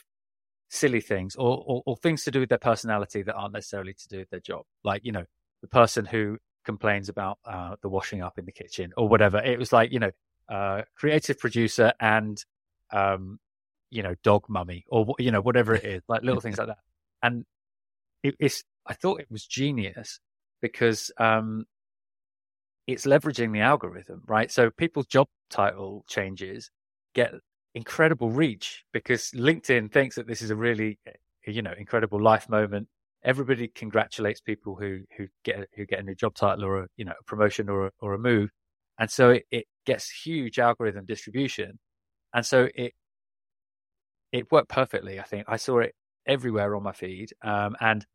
silly 0.70 1.02
things 1.02 1.36
or, 1.36 1.64
or, 1.66 1.84
or 1.86 1.98
things 1.98 2.24
to 2.24 2.32
do 2.32 2.40
with 2.40 2.50
their 2.50 2.58
personality 2.58 3.22
that 3.22 3.36
aren't 3.36 3.54
necessarily 3.54 3.94
to 3.94 4.08
do 4.08 4.20
with 4.20 4.30
their 4.30 4.40
job. 4.40 4.64
Like 4.84 5.02
you 5.04 5.12
know 5.12 5.26
the 5.62 5.68
person 5.68 6.06
who 6.06 6.38
complains 6.66 7.10
about 7.10 7.40
uh, 7.46 7.76
the 7.82 7.90
washing 7.90 8.22
up 8.22 8.38
in 8.38 8.46
the 8.46 8.52
kitchen 8.52 8.94
or 8.98 9.08
whatever. 9.08 9.40
It 9.40 9.60
was 9.60 9.74
like 9.74 9.92
you 9.92 10.00
know 10.00 10.12
uh, 10.50 10.84
creative 10.96 11.40
producer 11.40 11.94
and 12.00 12.44
um, 12.92 13.40
you 13.92 14.04
know 14.04 14.16
dog 14.24 14.46
mummy 14.48 14.86
or 14.90 15.16
you 15.20 15.32
know 15.32 15.42
whatever 15.42 15.76
it 15.76 15.84
is 15.84 16.04
like 16.08 16.24
little 16.24 16.42
things 16.42 16.58
like 16.58 16.68
that. 16.68 16.80
And 17.22 17.46
it, 18.24 18.36
it's 18.40 18.64
i 18.88 18.94
thought 18.94 19.20
it 19.20 19.32
was 19.32 19.46
genius 19.46 20.20
because 20.62 21.12
um, 21.18 21.66
it's 22.88 23.06
leveraging 23.06 23.52
the 23.54 23.62
algorithm, 23.62 24.22
right? 24.28 24.52
So 24.52 24.70
people's 24.70 25.08
job 25.08 25.28
title 25.50 26.06
changes 26.08 26.70
get 27.14 27.34
incredible 27.74 28.32
reach 28.32 28.84
because 28.94 29.32
LinkedIn 29.32 29.92
thinks 29.92 30.16
that 30.16 30.28
this 30.28 30.42
is 30.42 30.50
a 30.50 30.56
really, 30.56 31.00
you 31.46 31.62
know, 31.62 31.74
incredible 31.78 32.22
life 32.22 32.48
moment. 32.50 32.88
Everybody 33.24 33.68
congratulates 33.70 34.40
people 34.40 34.76
who 34.76 35.00
who 35.18 35.28
get 35.44 35.68
who 35.76 35.86
get 35.86 36.00
a 36.00 36.04
new 36.04 36.14
job 36.16 36.36
title 36.36 36.64
or 36.64 36.84
a 36.84 36.88
you 36.96 37.06
know 37.06 37.14
a 37.20 37.24
promotion 37.24 37.70
or 37.70 37.88
a, 37.88 37.92
or 38.00 38.14
a 38.14 38.20
move, 38.20 38.52
and 39.00 39.10
so 39.10 39.32
it, 39.32 39.46
it 39.50 39.66
gets 39.86 40.12
huge 40.12 40.60
algorithm 40.60 41.06
distribution, 41.06 41.80
and 42.36 42.46
so 42.46 42.70
it 42.76 42.94
it 44.32 44.52
worked 44.52 44.70
perfectly. 44.70 45.20
I 45.20 45.24
think 45.24 45.46
I 45.48 45.58
saw 45.58 45.80
it 45.80 45.96
everywhere 46.28 46.76
on 46.76 46.84
my 46.84 46.92
feed, 46.92 47.32
um, 47.42 47.76
and 47.80 48.06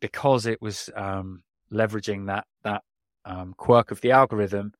because 0.00 0.46
it 0.46 0.62
was 0.62 0.90
um, 0.94 1.42
leveraging 1.72 2.26
that 2.26 2.46
that 2.62 2.82
um, 3.28 3.54
quirk 3.56 3.90
of 3.90 4.00
the 4.00 4.10
algorithm, 4.10 4.72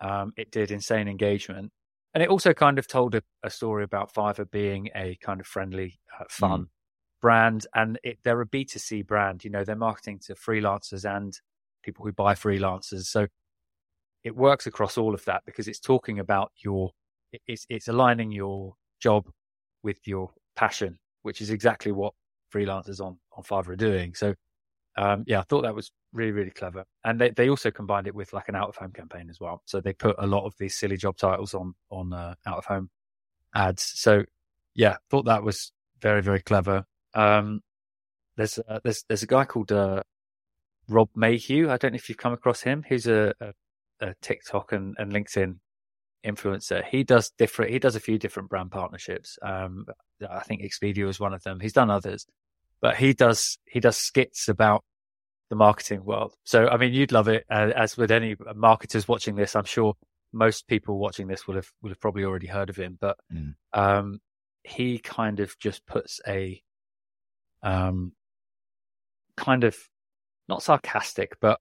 um, 0.00 0.32
it 0.36 0.50
did 0.50 0.70
insane 0.70 1.06
engagement. 1.06 1.70
And 2.14 2.22
it 2.22 2.28
also 2.28 2.52
kind 2.52 2.78
of 2.78 2.88
told 2.88 3.14
a, 3.14 3.22
a 3.42 3.50
story 3.50 3.84
about 3.84 4.12
Fiverr 4.12 4.50
being 4.50 4.90
a 4.94 5.16
kind 5.22 5.40
of 5.40 5.46
friendly, 5.46 6.00
uh, 6.18 6.24
fun 6.28 6.62
mm. 6.62 6.66
brand. 7.20 7.66
And 7.74 7.98
it, 8.02 8.18
they're 8.24 8.40
a 8.40 8.46
B2C 8.46 9.06
brand, 9.06 9.44
you 9.44 9.50
know, 9.50 9.64
they're 9.64 9.76
marketing 9.76 10.20
to 10.26 10.34
freelancers 10.34 11.04
and 11.04 11.32
people 11.82 12.04
who 12.04 12.12
buy 12.12 12.34
freelancers. 12.34 13.04
So 13.04 13.28
it 14.24 14.36
works 14.36 14.66
across 14.66 14.98
all 14.98 15.14
of 15.14 15.24
that 15.26 15.42
because 15.46 15.68
it's 15.68 15.80
talking 15.80 16.18
about 16.18 16.52
your, 16.62 16.90
it's, 17.46 17.66
it's 17.68 17.88
aligning 17.88 18.32
your 18.32 18.74
job 19.00 19.28
with 19.82 20.06
your 20.06 20.30
passion, 20.54 20.98
which 21.22 21.40
is 21.40 21.50
exactly 21.50 21.92
what 21.92 22.14
freelancers 22.52 23.00
on, 23.00 23.18
on 23.36 23.42
Fiverr 23.42 23.70
are 23.70 23.76
doing. 23.76 24.14
So 24.14 24.34
um, 24.96 25.24
yeah, 25.26 25.40
I 25.40 25.42
thought 25.42 25.62
that 25.62 25.74
was 25.74 25.90
really, 26.12 26.32
really 26.32 26.50
clever. 26.50 26.84
And 27.04 27.20
they, 27.20 27.30
they 27.30 27.48
also 27.48 27.70
combined 27.70 28.06
it 28.06 28.14
with 28.14 28.32
like 28.32 28.48
an 28.48 28.56
out 28.56 28.68
of 28.68 28.76
home 28.76 28.92
campaign 28.92 29.30
as 29.30 29.40
well. 29.40 29.62
So 29.64 29.80
they 29.80 29.92
put 29.92 30.16
a 30.18 30.26
lot 30.26 30.44
of 30.44 30.54
these 30.58 30.76
silly 30.76 30.96
job 30.96 31.16
titles 31.16 31.54
on, 31.54 31.74
on 31.90 32.12
uh, 32.12 32.34
out 32.46 32.58
of 32.58 32.66
home 32.66 32.90
ads. 33.54 33.82
So 33.82 34.24
yeah, 34.74 34.96
thought 35.10 35.24
that 35.26 35.42
was 35.42 35.72
very, 36.00 36.22
very 36.22 36.40
clever. 36.40 36.84
Um, 37.14 37.60
there's, 38.36 38.58
there's, 38.84 39.04
there's 39.08 39.22
a 39.22 39.26
guy 39.26 39.44
called, 39.44 39.72
uh, 39.72 40.02
Rob 40.88 41.08
Mayhew. 41.14 41.70
I 41.70 41.76
don't 41.76 41.92
know 41.92 41.96
if 41.96 42.08
you've 42.08 42.18
come 42.18 42.32
across 42.32 42.60
him. 42.60 42.84
He's 42.86 43.06
a, 43.06 43.32
a, 43.40 43.52
a 44.00 44.14
TikTok 44.20 44.72
and, 44.72 44.96
and 44.98 45.12
LinkedIn 45.12 45.56
influencer. 46.26 46.84
He 46.84 47.04
does 47.04 47.30
different, 47.38 47.70
he 47.70 47.78
does 47.78 47.96
a 47.96 48.00
few 48.00 48.18
different 48.18 48.50
brand 48.50 48.70
partnerships. 48.70 49.38
Um, 49.42 49.86
I 50.28 50.40
think 50.40 50.62
Expedia 50.62 51.06
was 51.06 51.20
one 51.20 51.32
of 51.32 51.42
them. 51.44 51.60
He's 51.60 51.72
done 51.72 51.90
others 51.90 52.26
but 52.82 52.96
he 52.96 53.14
does 53.14 53.56
he 53.64 53.80
does 53.80 53.96
skits 53.96 54.48
about 54.48 54.84
the 55.48 55.56
marketing 55.56 56.04
world. 56.04 56.34
So 56.44 56.68
I 56.68 56.76
mean, 56.76 56.92
you'd 56.92 57.12
love 57.12 57.28
it. 57.28 57.46
Uh, 57.48 57.70
as 57.74 57.96
with 57.96 58.10
any 58.10 58.36
marketers 58.54 59.08
watching 59.08 59.36
this, 59.36 59.56
I'm 59.56 59.64
sure 59.64 59.94
most 60.32 60.66
people 60.66 60.98
watching 60.98 61.28
this 61.28 61.46
will 61.46 61.54
have 61.54 61.70
will 61.80 61.90
have 61.90 62.00
probably 62.00 62.24
already 62.24 62.48
heard 62.48 62.68
of 62.68 62.76
him. 62.76 62.98
But 63.00 63.16
mm. 63.32 63.54
um, 63.72 64.20
he 64.64 64.98
kind 64.98 65.40
of 65.40 65.56
just 65.58 65.86
puts 65.86 66.20
a 66.26 66.60
um, 67.62 68.12
kind 69.36 69.62
of 69.64 69.76
not 70.48 70.62
sarcastic, 70.62 71.38
but 71.40 71.60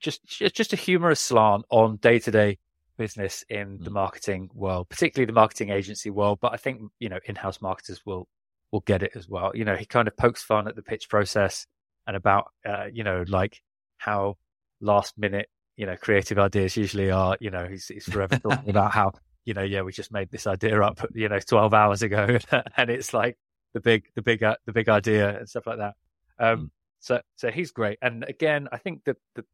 just 0.00 0.24
just 0.26 0.72
a 0.72 0.76
humorous 0.76 1.20
slant 1.20 1.64
on 1.70 1.96
day 1.96 2.20
to 2.20 2.30
day 2.30 2.58
business 2.96 3.44
in 3.48 3.78
mm. 3.78 3.84
the 3.84 3.90
marketing 3.90 4.48
world, 4.54 4.88
particularly 4.88 5.26
the 5.26 5.32
marketing 5.32 5.70
agency 5.70 6.10
world. 6.10 6.38
But 6.40 6.52
I 6.52 6.56
think 6.56 6.82
you 7.00 7.08
know 7.08 7.18
in 7.24 7.34
house 7.34 7.60
marketers 7.60 8.00
will 8.06 8.28
will 8.72 8.80
get 8.80 9.02
it 9.02 9.12
as 9.14 9.28
well. 9.28 9.52
You 9.54 9.64
know, 9.64 9.76
he 9.76 9.84
kind 9.84 10.08
of 10.08 10.16
pokes 10.16 10.42
fun 10.42 10.68
at 10.68 10.76
the 10.76 10.82
pitch 10.82 11.08
process 11.08 11.66
and 12.06 12.16
about 12.16 12.50
uh, 12.66 12.86
you 12.92 13.04
know 13.04 13.24
like 13.28 13.62
how 13.98 14.36
last 14.80 15.18
minute 15.18 15.48
you 15.76 15.86
know 15.86 15.96
creative 15.96 16.38
ideas 16.38 16.76
usually 16.76 17.10
are. 17.10 17.36
You 17.40 17.50
know, 17.50 17.66
he's, 17.66 17.86
he's 17.86 18.04
forever 18.04 18.38
talking 18.38 18.68
about 18.70 18.92
how 18.92 19.12
you 19.44 19.54
know 19.54 19.62
yeah 19.62 19.82
we 19.82 19.92
just 19.92 20.12
made 20.12 20.30
this 20.30 20.46
idea 20.46 20.80
up 20.82 21.00
you 21.14 21.28
know 21.28 21.40
twelve 21.40 21.74
hours 21.74 22.02
ago 22.02 22.38
and 22.76 22.90
it's 22.90 23.14
like 23.14 23.38
the 23.74 23.80
big 23.80 24.04
the 24.14 24.22
big 24.22 24.42
uh, 24.42 24.56
the 24.66 24.72
big 24.72 24.88
idea 24.88 25.38
and 25.38 25.48
stuff 25.48 25.66
like 25.66 25.78
that. 25.78 25.94
Um, 26.38 26.58
mm. 26.58 26.70
So 27.00 27.20
so 27.36 27.50
he's 27.50 27.70
great. 27.70 27.98
And 28.02 28.24
again, 28.24 28.68
I 28.72 28.78
think 28.78 29.04
that 29.04 29.16
the 29.34 29.44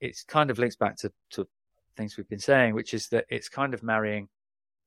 it's 0.00 0.24
kind 0.24 0.50
of 0.50 0.58
links 0.58 0.76
back 0.76 0.96
to 0.98 1.12
to 1.32 1.46
things 1.96 2.16
we've 2.16 2.28
been 2.28 2.38
saying, 2.38 2.74
which 2.74 2.94
is 2.94 3.08
that 3.08 3.26
it's 3.28 3.48
kind 3.48 3.74
of 3.74 3.82
marrying, 3.82 4.28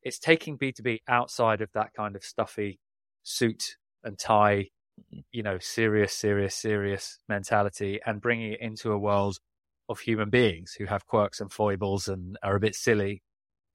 it's 0.03 0.20
taking 0.20 0.58
B 0.58 0.72
two 0.72 0.84
B 0.84 1.01
outside 1.08 1.62
of 1.62 1.72
that 1.74 1.94
kind 1.94 2.15
of 2.15 2.24
stuffy 2.24 2.79
suit 3.25 3.75
and 4.03 4.17
tie, 4.17 4.70
mm-hmm. 5.00 5.20
you 5.34 5.44
know, 5.44 5.60
serious, 5.60 6.13
serious, 6.13 6.55
serious 6.55 7.20
mentality, 7.27 8.00
and 8.05 8.22
bringing 8.22 8.53
it 8.53 8.62
into 8.62 8.94
a 8.94 8.98
world 8.98 9.39
of 9.89 10.00
human 10.00 10.29
beings 10.29 10.74
who 10.74 10.86
have 10.86 11.05
quirks 11.05 11.41
and 11.41 11.51
foibles 11.51 12.08
and 12.08 12.38
are 12.41 12.55
a 12.55 12.60
bit 12.60 12.75
silly. 12.75 13.22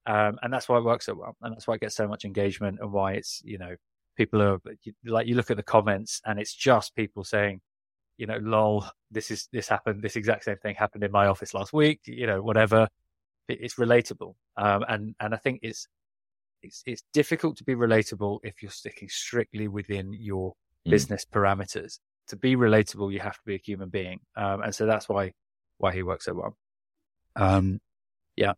Um, 0.07 0.39
and 0.41 0.51
that's 0.51 0.67
why 0.67 0.77
it 0.77 0.83
works 0.83 1.05
so 1.05 1.13
well, 1.13 1.35
and 1.41 1.53
that's 1.53 1.67
why 1.67 1.75
it 1.75 1.81
gets 1.81 1.95
so 1.95 2.07
much 2.07 2.25
engagement, 2.25 2.79
and 2.81 2.91
why 2.91 3.13
it's 3.13 3.41
you 3.45 3.59
know 3.59 3.75
people 4.17 4.41
are 4.41 4.59
like 5.05 5.27
you 5.27 5.35
look 5.35 5.51
at 5.51 5.57
the 5.57 5.63
comments 5.63 6.21
and 6.25 6.39
it's 6.39 6.53
just 6.53 6.95
people 6.95 7.23
saying 7.23 7.61
you 8.17 8.27
know 8.27 8.37
lol 8.41 8.85
this 9.09 9.31
is 9.31 9.47
this 9.51 9.67
happened 9.67 10.01
this 10.01 10.15
exact 10.15 10.43
same 10.43 10.57
thing 10.57 10.75
happened 10.75 11.03
in 11.03 11.11
my 11.11 11.27
office 11.27 11.53
last 11.53 11.73
week 11.73 12.01
you 12.05 12.27
know 12.27 12.41
whatever 12.41 12.87
it's 13.47 13.75
relatable 13.75 14.35
um, 14.57 14.83
and 14.87 15.15
and 15.19 15.33
i 15.33 15.37
think 15.37 15.59
it's 15.63 15.87
it's 16.63 16.83
it's 16.85 17.03
difficult 17.13 17.57
to 17.57 17.63
be 17.63 17.75
relatable 17.75 18.39
if 18.43 18.61
you're 18.61 18.71
sticking 18.71 19.09
strictly 19.09 19.67
within 19.67 20.13
your 20.13 20.53
mm. 20.87 20.91
business 20.91 21.25
parameters. 21.25 21.99
To 22.27 22.35
be 22.37 22.55
relatable 22.55 23.11
you 23.11 23.19
have 23.19 23.33
to 23.33 23.41
be 23.45 23.55
a 23.55 23.61
human 23.63 23.89
being 23.89 24.19
um, 24.37 24.61
and 24.61 24.73
so 24.73 24.85
that's 24.85 25.09
why 25.09 25.33
why 25.79 25.93
he 25.93 26.03
works 26.03 26.25
so 26.25 26.33
well. 26.33 26.57
Um 27.35 27.79
yeah. 28.35 28.53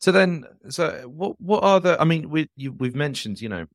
so 0.00 0.10
then 0.12 0.44
so 0.68 1.02
what 1.06 1.40
what 1.40 1.62
are 1.62 1.80
the 1.80 2.00
i 2.00 2.04
mean 2.04 2.28
we 2.28 2.48
you, 2.56 2.72
we've 2.72 2.96
mentioned 2.96 3.40
you 3.40 3.48
know 3.48 3.66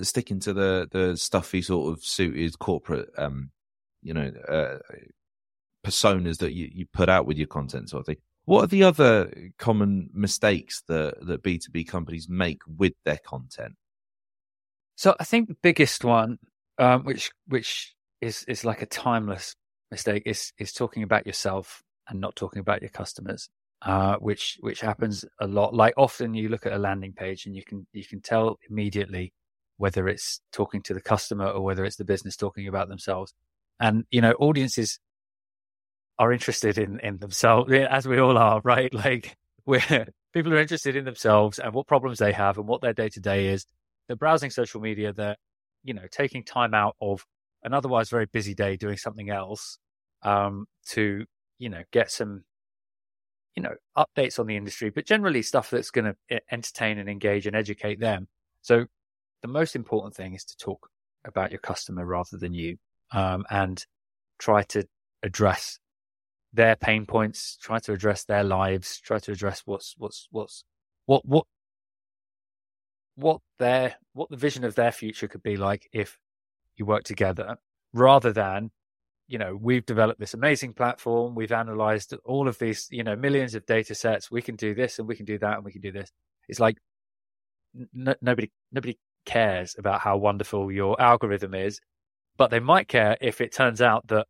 sticking 0.00 0.40
to 0.40 0.52
the 0.52 0.88
the 0.90 1.16
stuffy 1.16 1.60
sort 1.60 1.92
of 1.92 2.04
suited 2.04 2.58
corporate 2.58 3.10
um 3.18 3.50
you 4.02 4.14
know 4.14 4.30
uh, 4.48 4.78
personas 5.84 6.38
that 6.38 6.52
you, 6.52 6.70
you 6.72 6.86
put 6.92 7.08
out 7.08 7.26
with 7.26 7.36
your 7.36 7.46
content 7.46 7.90
sort 7.90 8.00
of 8.00 8.06
thing 8.06 8.16
what 8.44 8.64
are 8.64 8.68
the 8.68 8.82
other 8.82 9.32
common 9.58 10.10
mistakes 10.12 10.82
that 10.88 11.14
that 11.26 11.42
b2b 11.42 11.86
companies 11.86 12.28
make 12.28 12.60
with 12.66 12.94
their 13.04 13.18
content 13.18 13.74
so 14.96 15.14
i 15.20 15.24
think 15.24 15.48
the 15.48 15.56
biggest 15.62 16.04
one 16.04 16.38
um, 16.78 17.04
which 17.04 17.30
which 17.46 17.94
is 18.20 18.44
is 18.48 18.64
like 18.64 18.82
a 18.82 18.86
timeless 18.86 19.54
mistake 19.90 20.22
is 20.26 20.52
is 20.58 20.72
talking 20.72 21.02
about 21.02 21.26
yourself 21.26 21.82
and 22.08 22.20
not 22.20 22.34
talking 22.36 22.60
about 22.60 22.80
your 22.80 22.90
customers 22.90 23.48
uh, 23.82 24.16
which 24.16 24.58
which 24.60 24.80
happens 24.80 25.24
a 25.40 25.46
lot 25.46 25.74
like 25.74 25.92
often 25.96 26.34
you 26.34 26.48
look 26.48 26.66
at 26.66 26.72
a 26.72 26.78
landing 26.78 27.12
page 27.12 27.46
and 27.46 27.56
you 27.56 27.64
can 27.64 27.86
you 27.92 28.04
can 28.04 28.20
tell 28.20 28.58
immediately 28.70 29.32
whether 29.82 30.06
it's 30.06 30.40
talking 30.52 30.80
to 30.80 30.94
the 30.94 31.00
customer 31.00 31.48
or 31.48 31.60
whether 31.60 31.84
it's 31.84 31.96
the 31.96 32.04
business 32.04 32.36
talking 32.36 32.68
about 32.68 32.88
themselves. 32.88 33.34
And, 33.80 34.04
you 34.12 34.20
know, 34.20 34.30
audiences 34.34 35.00
are 36.22 36.32
interested 36.32 36.78
in, 36.78 37.00
in 37.00 37.18
themselves, 37.18 37.72
as 37.72 38.06
we 38.06 38.20
all 38.20 38.38
are, 38.38 38.60
right? 38.62 38.92
Like, 39.02 39.36
we're, 39.66 40.06
people 40.32 40.52
are 40.54 40.60
interested 40.60 40.94
in 40.94 41.04
themselves 41.04 41.58
and 41.58 41.74
what 41.74 41.88
problems 41.88 42.18
they 42.18 42.32
have 42.32 42.58
and 42.58 42.66
what 42.66 42.80
their 42.80 42.92
day 42.92 43.08
to 43.08 43.20
day 43.20 43.48
is. 43.48 43.66
They're 44.06 44.16
browsing 44.16 44.50
social 44.50 44.80
media, 44.80 45.12
they're, 45.12 45.36
you 45.82 45.94
know, 45.94 46.06
taking 46.10 46.44
time 46.44 46.74
out 46.74 46.94
of 47.00 47.24
an 47.64 47.74
otherwise 47.74 48.08
very 48.08 48.26
busy 48.26 48.54
day 48.54 48.76
doing 48.76 48.96
something 48.96 49.30
else 49.30 49.78
um, 50.22 50.66
to, 50.90 51.24
you 51.58 51.68
know, 51.68 51.82
get 51.92 52.10
some, 52.10 52.44
you 53.56 53.62
know, 53.62 53.74
updates 53.96 54.38
on 54.38 54.46
the 54.46 54.56
industry, 54.56 54.90
but 54.90 55.06
generally 55.06 55.42
stuff 55.42 55.70
that's 55.70 55.90
going 55.90 56.14
to 56.30 56.40
entertain 56.52 56.98
and 56.98 57.08
engage 57.08 57.46
and 57.48 57.56
educate 57.56 57.98
them. 57.98 58.28
So 58.62 58.86
the 59.42 59.48
most 59.48 59.74
important 59.74 60.14
thing 60.14 60.34
is 60.34 60.44
to 60.44 60.56
talk 60.56 60.88
about 61.24 61.50
your 61.50 61.60
customer 61.60 62.06
rather 62.06 62.36
than 62.36 62.54
you 62.54 62.76
um, 63.12 63.44
and 63.50 63.84
try 64.38 64.62
to 64.62 64.86
address 65.22 65.78
their 66.52 66.76
pain 66.76 67.06
points 67.06 67.56
try 67.60 67.78
to 67.78 67.92
address 67.92 68.24
their 68.24 68.44
lives 68.44 69.00
try 69.00 69.18
to 69.18 69.32
address 69.32 69.62
what's 69.64 69.94
what's 69.98 70.28
what's 70.30 70.64
what 71.06 71.24
what 71.24 71.46
what 73.16 73.40
their 73.58 73.94
what 74.12 74.28
the 74.30 74.36
vision 74.36 74.64
of 74.64 74.74
their 74.74 74.92
future 74.92 75.28
could 75.28 75.42
be 75.42 75.56
like 75.56 75.88
if 75.92 76.18
you 76.76 76.84
work 76.84 77.04
together 77.04 77.56
rather 77.92 78.32
than 78.32 78.70
you 79.28 79.38
know 79.38 79.56
we've 79.60 79.86
developed 79.86 80.20
this 80.20 80.34
amazing 80.34 80.72
platform 80.72 81.34
we've 81.34 81.52
analyzed 81.52 82.14
all 82.24 82.48
of 82.48 82.58
these 82.58 82.88
you 82.90 83.04
know 83.04 83.16
millions 83.16 83.54
of 83.54 83.64
data 83.66 83.94
sets 83.94 84.30
we 84.30 84.42
can 84.42 84.56
do 84.56 84.74
this 84.74 84.98
and 84.98 85.08
we 85.08 85.16
can 85.16 85.24
do 85.24 85.38
that 85.38 85.56
and 85.56 85.64
we 85.64 85.72
can 85.72 85.80
do 85.80 85.92
this. 85.92 86.10
It's 86.48 86.60
like 86.60 86.76
n- 87.74 88.14
nobody 88.20 88.50
nobody 88.72 88.98
cares 89.24 89.76
about 89.78 90.00
how 90.00 90.16
wonderful 90.16 90.70
your 90.72 91.00
algorithm 91.00 91.54
is, 91.54 91.80
but 92.36 92.50
they 92.50 92.60
might 92.60 92.88
care 92.88 93.16
if 93.20 93.40
it 93.40 93.52
turns 93.52 93.80
out 93.80 94.06
that 94.08 94.26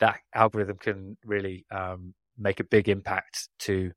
that 0.00 0.18
algorithm 0.34 0.76
can 0.76 1.16
really 1.24 1.64
um, 1.70 2.14
make 2.38 2.60
a 2.60 2.64
big 2.64 2.88
impact 2.88 3.48
to 3.60 3.92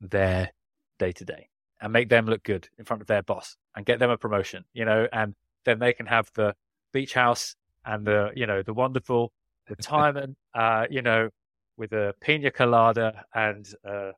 their 0.00 0.50
day 0.98 1.12
to 1.12 1.24
day 1.24 1.48
and 1.80 1.92
make 1.92 2.08
them 2.08 2.26
look 2.26 2.42
good 2.42 2.68
in 2.78 2.84
front 2.84 3.00
of 3.00 3.08
their 3.08 3.22
boss 3.22 3.56
and 3.74 3.86
get 3.86 3.98
them 3.98 4.10
a 4.10 4.16
promotion, 4.16 4.64
you 4.72 4.84
know, 4.84 5.06
and 5.12 5.34
then 5.64 5.78
they 5.78 5.92
can 5.92 6.06
have 6.06 6.30
the 6.34 6.54
beach 6.92 7.14
house 7.14 7.56
and 7.84 8.06
the, 8.06 8.30
you 8.34 8.46
know, 8.46 8.62
the 8.62 8.74
wonderful 8.74 9.32
retirement, 9.68 10.36
uh, 10.54 10.86
you 10.90 11.02
know, 11.02 11.28
with 11.76 11.92
a 11.92 12.14
pina 12.20 12.50
colada 12.50 13.24
and, 13.34 13.74
uh, 13.88 14.12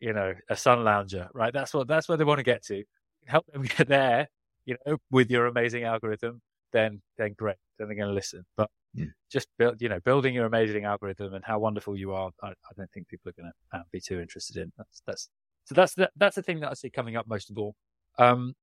you 0.00 0.12
know, 0.12 0.34
a 0.48 0.56
sun 0.56 0.84
lounger, 0.84 1.28
right? 1.34 1.52
That's 1.52 1.74
what, 1.74 1.88
that's 1.88 2.08
where 2.08 2.16
they 2.16 2.24
want 2.24 2.38
to 2.38 2.44
get 2.44 2.62
to. 2.66 2.84
Help 3.26 3.46
them 3.46 3.62
get 3.76 3.88
there 3.88 4.28
you 4.64 4.76
know, 4.86 4.96
with 5.10 5.30
your 5.30 5.46
amazing 5.46 5.84
algorithm, 5.84 6.40
then 6.72 7.00
then 7.18 7.34
great, 7.36 7.56
then 7.78 7.88
they're 7.88 7.96
going 7.96 8.08
to 8.08 8.14
listen. 8.14 8.44
But 8.56 8.70
yeah. 8.94 9.06
just 9.30 9.48
build, 9.58 9.80
you 9.80 9.88
know, 9.88 10.00
building 10.00 10.34
your 10.34 10.46
amazing 10.46 10.84
algorithm 10.84 11.34
and 11.34 11.44
how 11.44 11.58
wonderful 11.58 11.96
you 11.96 12.12
are, 12.12 12.30
I, 12.42 12.48
I 12.48 12.72
don't 12.76 12.90
think 12.92 13.08
people 13.08 13.30
are 13.30 13.40
going 13.40 13.50
to 13.50 13.78
uh, 13.78 13.82
be 13.92 14.00
too 14.00 14.20
interested 14.20 14.56
in. 14.56 14.72
That's 14.76 15.02
that's 15.06 15.28
so 15.64 15.74
that's 15.74 15.94
the, 15.94 16.10
that's 16.16 16.36
the 16.36 16.42
thing 16.42 16.60
that 16.60 16.70
I 16.70 16.74
see 16.74 16.90
coming 16.90 17.16
up 17.16 17.26
most 17.28 17.50
of 17.50 17.58
all. 17.58 17.74
Um, 18.18 18.54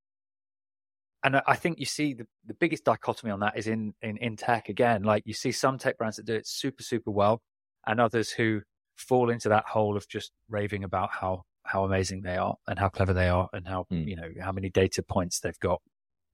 and 1.24 1.42
I 1.46 1.56
think 1.56 1.80
you 1.80 1.86
see 1.86 2.14
the, 2.14 2.26
the 2.46 2.54
biggest 2.54 2.86
dichotomy 2.86 3.32
on 3.32 3.42
that 3.42 3.58
is 3.58 3.68
in, 3.68 3.94
in, 4.02 4.18
in 4.18 4.38
tech 4.38 4.70
again. 4.70 5.04
Like 5.04 5.24
you 5.26 5.34
see 5.34 5.52
some 5.52 5.78
tech 5.78 5.98
brands 5.98 6.16
that 6.16 6.26
do 6.26 6.36
it 6.36 6.48
super, 6.48 6.82
super 6.82 7.12
well 7.12 7.42
and 7.86 8.00
others 8.00 8.32
who 8.32 8.62
fall 8.96 9.30
into 9.30 9.50
that 9.50 9.66
hole 9.66 9.98
of 9.98 10.08
just 10.08 10.32
raving 10.50 10.84
about 10.84 11.10
how 11.12 11.44
how 11.64 11.84
amazing 11.84 12.22
they 12.22 12.36
are 12.36 12.56
and 12.68 12.80
how 12.80 12.90
clever 12.90 13.14
they 13.14 13.30
are 13.30 13.48
and 13.54 13.68
how 13.68 13.86
mm. 13.92 14.08
you 14.08 14.16
know 14.16 14.30
how 14.42 14.52
many 14.52 14.70
data 14.70 15.04
points 15.04 15.40
they've 15.40 15.60
got. 15.60 15.82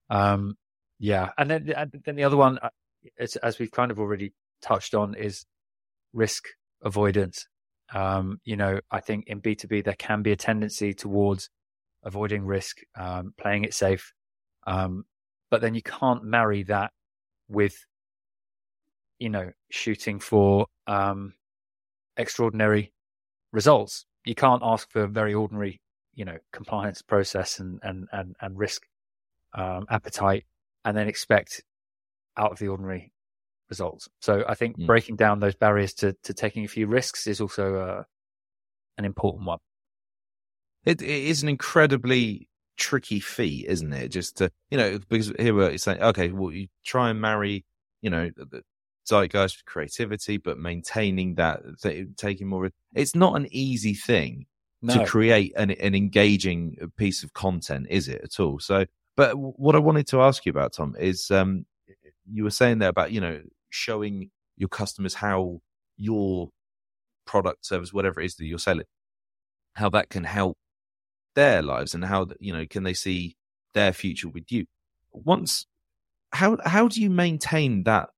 Um, 0.09 0.55
yeah, 0.99 1.31
and 1.37 1.49
then 1.49 1.73
then 2.05 2.15
the 2.15 2.23
other 2.23 2.37
one, 2.37 2.57
uh, 3.19 3.27
as 3.43 3.59
we've 3.59 3.71
kind 3.71 3.91
of 3.91 3.99
already 3.99 4.33
touched 4.61 4.93
on, 4.93 5.15
is 5.15 5.45
risk 6.13 6.45
avoidance. 6.83 7.47
Um, 7.93 8.39
you 8.43 8.55
know, 8.55 8.79
I 8.91 8.99
think 8.99 9.25
in 9.27 9.39
B 9.39 9.55
two 9.55 9.67
B 9.67 9.81
there 9.81 9.95
can 9.95 10.21
be 10.21 10.31
a 10.31 10.35
tendency 10.35 10.93
towards 10.93 11.49
avoiding 12.03 12.45
risk, 12.45 12.79
um, 12.99 13.33
playing 13.37 13.63
it 13.63 13.73
safe, 13.73 14.13
um, 14.67 15.05
but 15.49 15.61
then 15.61 15.75
you 15.75 15.81
can't 15.81 16.23
marry 16.23 16.63
that 16.63 16.91
with 17.47 17.85
you 19.19 19.29
know 19.29 19.51
shooting 19.69 20.19
for 20.19 20.67
um, 20.87 21.33
extraordinary 22.17 22.91
results 23.51 24.05
you 24.25 24.35
can't 24.35 24.61
ask 24.63 24.91
for 24.91 25.07
very 25.07 25.33
ordinary, 25.33 25.79
you 26.15 26.25
know, 26.25 26.37
compliance 26.51 27.01
process 27.01 27.59
and 27.59 27.79
and 27.83 28.07
and, 28.11 28.35
and 28.41 28.57
risk 28.57 28.83
um, 29.53 29.85
appetite, 29.89 30.45
and 30.83 30.97
then 30.97 31.07
expect 31.07 31.63
out 32.37 32.51
of 32.51 32.59
the 32.59 32.67
ordinary 32.67 33.11
results. 33.69 34.07
So 34.21 34.43
I 34.47 34.55
think 34.55 34.77
mm. 34.77 34.85
breaking 34.85 35.15
down 35.15 35.39
those 35.39 35.55
barriers 35.55 35.93
to 35.95 36.15
to 36.23 36.33
taking 36.33 36.65
a 36.65 36.69
few 36.69 36.87
risks 36.87 37.27
is 37.27 37.41
also 37.41 37.75
uh, 37.75 38.03
an 38.97 39.05
important 39.05 39.45
one. 39.45 39.59
It, 40.85 41.01
it 41.01 41.09
is 41.09 41.41
an 41.41 41.49
incredibly 41.49 42.47
tricky 42.77 43.19
feat, 43.19 43.65
isn't 43.67 43.91
it? 43.93 44.09
Just 44.09 44.37
to 44.37 44.51
you 44.69 44.77
know, 44.77 44.99
because 45.09 45.33
here 45.39 45.55
we're 45.55 45.77
saying, 45.77 46.01
okay, 46.01 46.29
well, 46.29 46.51
you 46.51 46.67
try 46.83 47.09
and 47.09 47.19
marry 47.19 47.65
you 48.05 48.11
know, 48.11 48.29
the 48.37 48.61
zeitgeist 49.09 49.57
for 49.57 49.63
creativity, 49.65 50.37
but 50.37 50.59
maintaining 50.59 51.33
that, 51.35 51.61
taking 52.17 52.47
more. 52.47 52.69
It's 52.93 53.15
not 53.15 53.35
an 53.35 53.47
easy 53.49 53.95
thing 53.95 54.45
no. 54.83 54.93
to 54.93 55.05
create 55.07 55.53
an, 55.57 55.71
an 55.71 55.95
engaging 55.95 56.77
piece 56.97 57.23
of 57.23 57.33
content, 57.33 57.87
is 57.89 58.07
it 58.07 58.21
at 58.23 58.39
all? 58.39 58.59
So, 58.59 58.85
but 59.17 59.33
what 59.35 59.75
I 59.75 59.79
wanted 59.79 60.05
to 60.09 60.21
ask 60.21 60.45
you 60.45 60.51
about, 60.51 60.73
Tom, 60.73 60.95
is 60.99 61.31
um, 61.31 61.65
you 62.31 62.43
were 62.43 62.51
saying 62.51 62.79
there 62.79 62.89
about 62.89 63.11
you 63.11 63.21
know 63.21 63.41
showing 63.69 64.31
your 64.57 64.69
customers 64.69 65.13
how 65.13 65.61
your 65.97 66.49
product, 67.25 67.65
service, 67.65 67.93
whatever 67.93 68.21
it 68.21 68.25
is 68.25 68.35
that 68.35 68.45
you're 68.45 68.59
selling, 68.59 68.85
how 69.73 69.89
that 69.89 70.09
can 70.09 70.23
help 70.23 70.57
their 71.35 71.61
lives 71.61 71.93
and 71.93 72.05
how 72.05 72.27
you 72.39 72.53
know 72.53 72.65
can 72.65 72.83
they 72.83 72.93
see 72.93 73.35
their 73.73 73.93
future 73.93 74.29
with 74.29 74.51
you. 74.51 74.65
Once, 75.11 75.67
how 76.31 76.57
how 76.65 76.87
do 76.87 77.01
you 77.01 77.09
maintain 77.09 77.83
that 77.83 78.09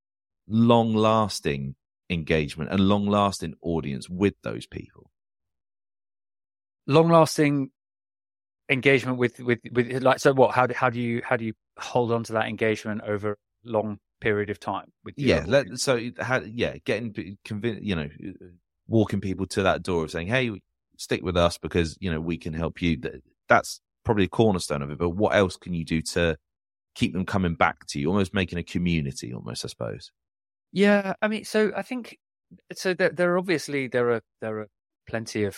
long 0.47 0.93
lasting 0.93 1.75
engagement 2.09 2.71
and 2.71 2.79
long 2.79 3.07
lasting 3.07 3.55
audience 3.61 4.09
with 4.09 4.35
those 4.43 4.65
people? 4.67 5.09
Long 6.85 7.09
lasting 7.09 7.71
engagement 8.69 9.17
with 9.17 9.39
with 9.39 9.59
with 9.71 10.03
like 10.03 10.19
so 10.19 10.33
what 10.33 10.53
how 10.53 10.67
do 10.67 10.73
how 10.73 10.89
do 10.89 10.99
you 10.99 11.21
how 11.23 11.37
do 11.37 11.45
you 11.45 11.53
hold 11.79 12.11
on 12.11 12.23
to 12.23 12.33
that 12.33 12.47
engagement 12.47 13.01
over 13.05 13.37
long 13.67 13.99
period 14.19 14.49
of 14.49 14.59
time 14.59 14.91
with 15.03 15.13
yeah 15.17 15.43
let, 15.47 15.77
so 15.77 15.99
how 16.19 16.41
yeah 16.41 16.75
getting 16.85 17.37
convinced 17.45 17.83
you 17.83 17.95
know 17.95 18.09
uh, 18.27 18.45
walking 18.87 19.21
people 19.21 19.45
to 19.45 19.63
that 19.63 19.83
door 19.83 20.03
of 20.03 20.11
saying 20.11 20.27
hey 20.27 20.51
stick 20.97 21.21
with 21.21 21.37
us 21.37 21.57
because 21.57 21.97
you 21.99 22.11
know 22.11 22.19
we 22.19 22.37
can 22.37 22.53
help 22.53 22.81
you. 22.81 22.99
That's 23.47 23.79
probably 24.03 24.23
a 24.23 24.29
cornerstone 24.29 24.81
of 24.81 24.89
it 24.89 24.97
but 24.97 25.09
what 25.09 25.35
else 25.35 25.57
can 25.57 25.73
you 25.73 25.85
do 25.85 26.01
to 26.01 26.37
keep 26.95 27.13
them 27.13 27.25
coming 27.25 27.53
back 27.53 27.85
to 27.85 27.99
you 27.99 28.07
almost 28.07 28.33
making 28.33 28.57
a 28.57 28.63
community 28.63 29.33
almost 29.33 29.65
i 29.65 29.67
suppose? 29.67 30.11
Yeah 30.71 31.13
i 31.21 31.27
mean 31.27 31.43
so 31.43 31.71
i 31.75 31.81
think 31.81 32.17
so 32.73 32.93
there, 32.93 33.09
there 33.09 33.33
are 33.33 33.37
obviously 33.37 33.87
there 33.87 34.11
are 34.11 34.21
there 34.41 34.59
are 34.59 34.67
plenty 35.07 35.43
of 35.43 35.57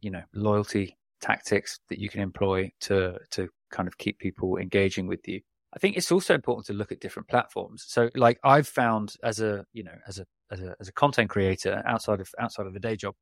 you 0.00 0.10
know 0.10 0.22
loyalty 0.34 0.96
tactics 1.20 1.80
that 1.88 1.98
you 1.98 2.08
can 2.08 2.20
employ 2.20 2.70
to 2.80 3.18
to 3.30 3.48
kind 3.70 3.88
of 3.88 3.98
keep 3.98 4.18
people 4.18 4.56
engaging 4.56 5.06
with 5.06 5.26
you. 5.26 5.40
I 5.74 5.78
think 5.78 5.96
it's 5.96 6.10
also 6.10 6.34
important 6.34 6.66
to 6.66 6.72
look 6.72 6.92
at 6.92 7.00
different 7.00 7.28
platforms. 7.28 7.84
So, 7.86 8.10
like 8.14 8.38
I've 8.42 8.68
found 8.68 9.14
as 9.22 9.40
a 9.40 9.64
you 9.72 9.84
know 9.84 9.96
as 10.06 10.18
a 10.18 10.26
as 10.50 10.60
a 10.60 10.74
as 10.80 10.88
a 10.88 10.92
content 10.92 11.30
creator 11.30 11.82
outside 11.86 12.20
of 12.20 12.30
outside 12.38 12.66
of 12.66 12.74
the 12.74 12.80
day 12.80 12.96
job, 12.96 13.14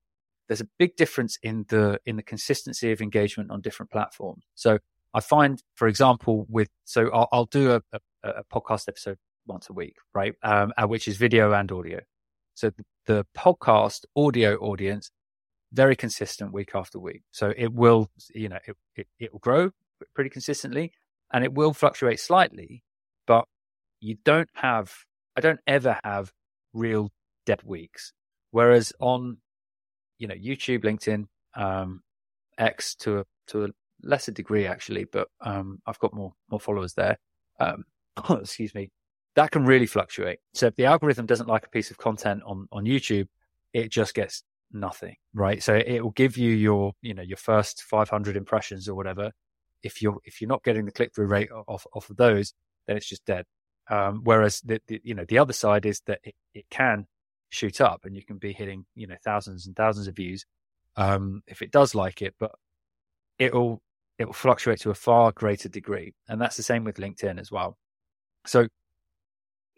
there's 0.48 0.60
a 0.60 0.68
big 0.78 0.96
difference 0.96 1.38
in 1.42 1.64
the 1.68 2.00
in 2.06 2.16
the 2.16 2.22
consistency 2.22 2.92
of 2.92 3.00
engagement 3.00 3.50
on 3.50 3.60
different 3.60 3.90
platforms. 3.90 4.44
So, 4.54 4.78
I 5.12 5.20
find, 5.20 5.62
for 5.74 5.88
example, 5.88 6.46
with 6.48 6.68
so 6.84 7.10
I'll, 7.10 7.28
I'll 7.32 7.46
do 7.46 7.72
a, 7.72 7.82
a, 7.92 8.00
a, 8.22 8.44
podcast 8.44 8.88
episode 8.88 9.18
once 9.46 9.68
a 9.70 9.72
week, 9.72 9.96
right, 10.14 10.34
um, 10.42 10.72
uh, 10.76 10.86
which 10.86 11.08
is 11.08 11.16
video 11.16 11.52
and 11.52 11.70
audio. 11.72 12.00
So 12.54 12.70
the, 12.70 12.84
the 13.06 13.26
podcast 13.36 14.04
audio 14.16 14.56
audience 14.56 15.10
very 15.72 15.96
consistent 15.96 16.52
week 16.52 16.70
after 16.74 16.98
week. 16.98 17.22
So 17.32 17.52
it 17.56 17.72
will, 17.72 18.10
you 18.34 18.48
know, 18.48 18.58
it, 18.66 18.76
it, 18.94 19.06
it 19.18 19.32
will 19.32 19.40
grow 19.40 19.70
pretty 20.14 20.30
consistently 20.30 20.92
and 21.32 21.44
it 21.44 21.52
will 21.52 21.72
fluctuate 21.72 22.20
slightly, 22.20 22.82
but 23.26 23.46
you 24.00 24.16
don't 24.24 24.48
have, 24.54 24.92
I 25.36 25.40
don't 25.40 25.60
ever 25.66 25.98
have 26.04 26.32
real 26.72 27.10
dead 27.44 27.62
weeks. 27.64 28.12
Whereas 28.50 28.92
on, 29.00 29.38
you 30.18 30.28
know, 30.28 30.34
YouTube, 30.34 30.84
LinkedIn, 30.84 31.26
um, 31.54 32.02
X 32.58 32.94
to 32.96 33.20
a, 33.20 33.24
to 33.48 33.64
a 33.64 33.68
lesser 34.02 34.32
degree 34.32 34.66
actually, 34.66 35.04
but, 35.04 35.28
um, 35.40 35.80
I've 35.86 35.98
got 35.98 36.14
more, 36.14 36.32
more 36.50 36.60
followers 36.60 36.94
there. 36.94 37.18
Um, 37.60 37.84
excuse 38.30 38.74
me. 38.74 38.90
That 39.34 39.50
can 39.50 39.66
really 39.66 39.86
fluctuate. 39.86 40.38
So 40.54 40.66
if 40.66 40.76
the 40.76 40.86
algorithm 40.86 41.26
doesn't 41.26 41.48
like 41.48 41.66
a 41.66 41.70
piece 41.70 41.90
of 41.90 41.98
content 41.98 42.42
on, 42.46 42.68
on 42.72 42.84
YouTube, 42.84 43.28
it 43.74 43.90
just 43.90 44.14
gets 44.14 44.42
nothing, 44.72 45.16
right? 45.34 45.62
So 45.62 45.74
it 45.74 46.00
will 46.00 46.12
give 46.12 46.38
you 46.38 46.52
your, 46.52 46.92
you 47.02 47.12
know, 47.12 47.22
your 47.22 47.36
first 47.36 47.82
500 47.82 48.36
impressions 48.36 48.88
or 48.88 48.94
whatever. 48.94 49.32
If 49.86 50.02
you're 50.02 50.18
if 50.24 50.40
you're 50.40 50.48
not 50.48 50.64
getting 50.64 50.84
the 50.84 50.92
click 50.92 51.14
through 51.14 51.26
rate 51.26 51.50
off 51.50 51.86
off 51.94 52.10
of 52.10 52.16
those, 52.16 52.52
then 52.86 52.96
it's 52.96 53.08
just 53.08 53.24
dead. 53.24 53.44
Um, 53.88 54.22
whereas 54.24 54.60
the, 54.62 54.80
the, 54.88 55.00
you 55.04 55.14
know 55.14 55.24
the 55.26 55.38
other 55.38 55.52
side 55.52 55.86
is 55.86 56.02
that 56.06 56.20
it, 56.24 56.34
it 56.54 56.66
can 56.70 57.06
shoot 57.48 57.80
up 57.80 58.04
and 58.04 58.16
you 58.16 58.24
can 58.24 58.38
be 58.38 58.52
hitting 58.52 58.84
you 58.94 59.06
know 59.06 59.16
thousands 59.24 59.66
and 59.66 59.76
thousands 59.76 60.08
of 60.08 60.16
views 60.16 60.44
um, 60.96 61.42
if 61.46 61.62
it 61.62 61.70
does 61.70 61.94
like 61.94 62.22
it, 62.22 62.34
but 62.38 62.52
it'll 63.38 63.82
it 64.18 64.24
will 64.24 64.32
fluctuate 64.32 64.80
to 64.80 64.90
a 64.90 64.94
far 64.94 65.32
greater 65.32 65.68
degree, 65.68 66.14
and 66.28 66.40
that's 66.40 66.56
the 66.56 66.62
same 66.62 66.84
with 66.84 66.96
LinkedIn 66.96 67.38
as 67.38 67.52
well. 67.52 67.76
So 68.46 68.68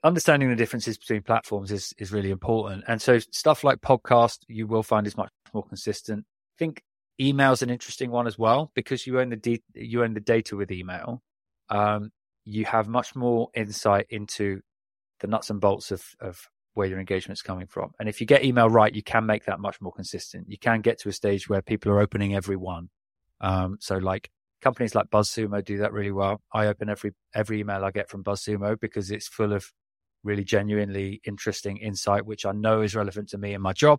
understanding 0.05 0.49
the 0.49 0.57
differences 0.57 0.97
between 0.97 1.23
platforms 1.23 1.73
is 1.73 1.93
is 1.99 2.13
really 2.13 2.31
important. 2.31 2.85
And 2.87 3.03
so 3.03 3.19
stuff 3.19 3.65
like 3.65 3.81
podcast, 3.81 4.39
you 4.47 4.67
will 4.67 4.83
find 4.83 5.07
is 5.07 5.17
much 5.17 5.31
more 5.53 5.65
consistent. 5.65 6.25
Think 6.59 6.83
email 7.21 7.53
is 7.53 7.63
an 7.63 7.71
interesting 7.71 8.11
one 8.11 8.27
as 8.27 8.39
well 8.39 8.71
because 8.75 9.07
you 9.07 9.21
own 9.21 9.31
the 9.31 9.37
de- 9.37 9.63
you 9.75 10.03
own 10.03 10.15
the 10.15 10.21
data 10.21 10.57
with 10.57 10.71
email. 10.71 11.23
Um, 11.69 12.11
you 12.45 12.65
have 12.65 12.89
much 12.89 13.15
more 13.15 13.51
insight 13.55 14.07
into 14.11 14.61
the 15.21 15.27
nuts 15.27 15.51
and 15.51 15.61
bolts 15.61 15.91
of 15.91 16.05
of 16.21 16.41
where 16.75 16.87
your 16.87 17.01
engagement's 17.01 17.43
coming 17.43 17.67
from. 17.67 17.91
And 17.99 18.09
if 18.09 18.21
you 18.21 18.27
get 18.27 18.45
email 18.45 18.71
right, 18.71 18.95
you 18.95 19.03
can 19.03 19.27
make 19.27 19.47
that 19.47 19.59
much 19.59 19.81
more 19.81 19.93
consistent. 19.93 20.49
You 20.49 20.59
can 20.59 20.81
get 20.81 21.01
to 21.01 21.09
a 21.09 21.13
stage 21.13 21.49
where 21.49 21.61
people 21.61 21.91
are 21.91 22.01
opening 22.01 22.37
every 22.37 22.57
one. 22.57 22.91
Um, 23.41 23.79
so 23.81 23.97
like 23.97 24.31
companies 24.63 24.95
like 24.95 25.11
BuzzSumo 25.11 25.65
do 25.65 25.79
that 25.79 25.93
really 25.93 26.13
well. 26.13 26.41
I 26.53 26.67
open 26.67 26.89
every 26.89 27.13
every 27.35 27.61
email 27.61 27.85
I 27.85 27.91
get 27.91 28.09
from 28.09 28.25
BuzzSumo 28.25 28.79
because 28.81 29.11
it's 29.11 29.29
full 29.29 29.53
of 29.53 29.73
really 30.25 30.45
genuinely 30.45 31.21
interesting 31.25 31.79
insight, 31.79 32.27
which 32.27 32.45
I 32.45 32.53
know 32.53 32.83
is 32.83 32.95
relevant 32.95 33.29
to 33.31 33.39
me 33.39 33.55
in 33.55 33.63
my 33.63 33.73
job, 33.73 33.99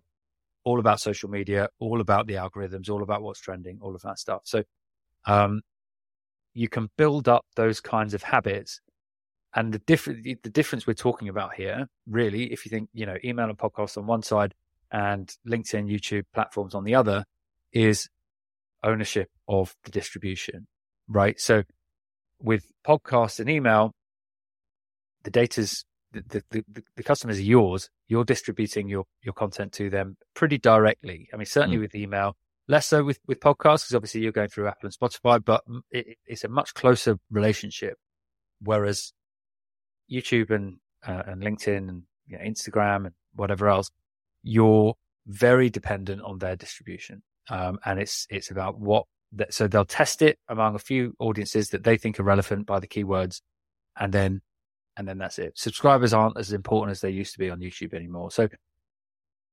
all 0.64 0.78
about 0.78 1.00
social 1.00 1.28
media, 1.30 1.68
all 1.78 2.00
about 2.00 2.26
the 2.26 2.34
algorithms, 2.34 2.90
all 2.90 3.02
about 3.02 3.22
what's 3.22 3.40
trending, 3.40 3.78
all 3.80 3.94
of 3.94 4.02
that 4.02 4.18
stuff. 4.18 4.42
So, 4.44 4.62
um, 5.26 5.62
you 6.54 6.68
can 6.68 6.88
build 6.96 7.28
up 7.28 7.44
those 7.56 7.80
kinds 7.80 8.14
of 8.14 8.22
habits. 8.22 8.80
And 9.54 9.72
the 9.72 9.78
different, 9.80 10.24
the 10.24 10.50
difference 10.50 10.86
we're 10.86 10.94
talking 10.94 11.28
about 11.28 11.54
here, 11.54 11.88
really, 12.06 12.52
if 12.52 12.64
you 12.64 12.70
think, 12.70 12.88
you 12.92 13.06
know, 13.06 13.16
email 13.24 13.48
and 13.48 13.58
podcasts 13.58 13.96
on 13.96 14.06
one 14.06 14.22
side 14.22 14.54
and 14.92 15.32
LinkedIn, 15.46 15.90
YouTube 15.90 16.24
platforms 16.32 16.74
on 16.74 16.84
the 16.84 16.94
other 16.94 17.24
is 17.72 18.08
ownership 18.82 19.28
of 19.48 19.74
the 19.84 19.90
distribution, 19.90 20.66
right? 21.08 21.38
So 21.40 21.64
with 22.40 22.70
podcasts 22.86 23.40
and 23.40 23.50
email, 23.50 23.92
the 25.24 25.30
data's 25.30 25.84
the, 26.12 26.42
the, 26.50 26.64
the, 26.68 26.82
the, 26.96 27.02
customers 27.02 27.38
are 27.38 27.42
yours. 27.42 27.90
You're 28.08 28.24
distributing 28.24 28.88
your, 28.88 29.04
your 29.22 29.34
content 29.34 29.72
to 29.74 29.90
them 29.90 30.16
pretty 30.34 30.58
directly. 30.58 31.28
I 31.32 31.36
mean, 31.36 31.46
certainly 31.46 31.76
mm. 31.76 31.82
with 31.82 31.94
email, 31.94 32.36
less 32.68 32.86
so 32.86 33.04
with, 33.04 33.18
with 33.26 33.40
podcasts, 33.40 33.84
because 33.84 33.94
obviously 33.94 34.22
you're 34.22 34.32
going 34.32 34.48
through 34.48 34.68
Apple 34.68 34.88
and 34.88 34.96
Spotify, 34.96 35.44
but 35.44 35.62
it, 35.90 36.18
it's 36.26 36.44
a 36.44 36.48
much 36.48 36.74
closer 36.74 37.18
relationship. 37.30 37.98
Whereas 38.60 39.12
YouTube 40.10 40.50
and, 40.50 40.78
uh, 41.06 41.22
and 41.26 41.42
LinkedIn 41.42 41.88
and 41.88 42.02
you 42.26 42.38
know, 42.38 42.44
Instagram 42.44 43.06
and 43.06 43.14
whatever 43.34 43.68
else, 43.68 43.90
you're 44.42 44.94
very 45.26 45.70
dependent 45.70 46.22
on 46.22 46.38
their 46.38 46.56
distribution. 46.56 47.22
Um, 47.48 47.78
and 47.84 47.98
it's, 47.98 48.26
it's 48.30 48.50
about 48.50 48.78
what 48.78 49.06
that, 49.32 49.54
so 49.54 49.68
they'll 49.68 49.84
test 49.84 50.22
it 50.22 50.38
among 50.48 50.74
a 50.74 50.80
few 50.80 51.14
audiences 51.18 51.70
that 51.70 51.84
they 51.84 51.96
think 51.96 52.18
are 52.18 52.24
relevant 52.24 52.66
by 52.66 52.80
the 52.80 52.88
keywords. 52.88 53.40
And 53.98 54.12
then 54.12 54.42
and 55.00 55.08
then 55.08 55.16
that's 55.16 55.38
it. 55.38 55.58
Subscribers 55.58 56.12
aren't 56.12 56.36
as 56.36 56.52
important 56.52 56.90
as 56.90 57.00
they 57.00 57.08
used 57.08 57.32
to 57.32 57.38
be 57.38 57.48
on 57.48 57.58
YouTube 57.58 57.94
anymore. 57.94 58.30
So, 58.30 58.50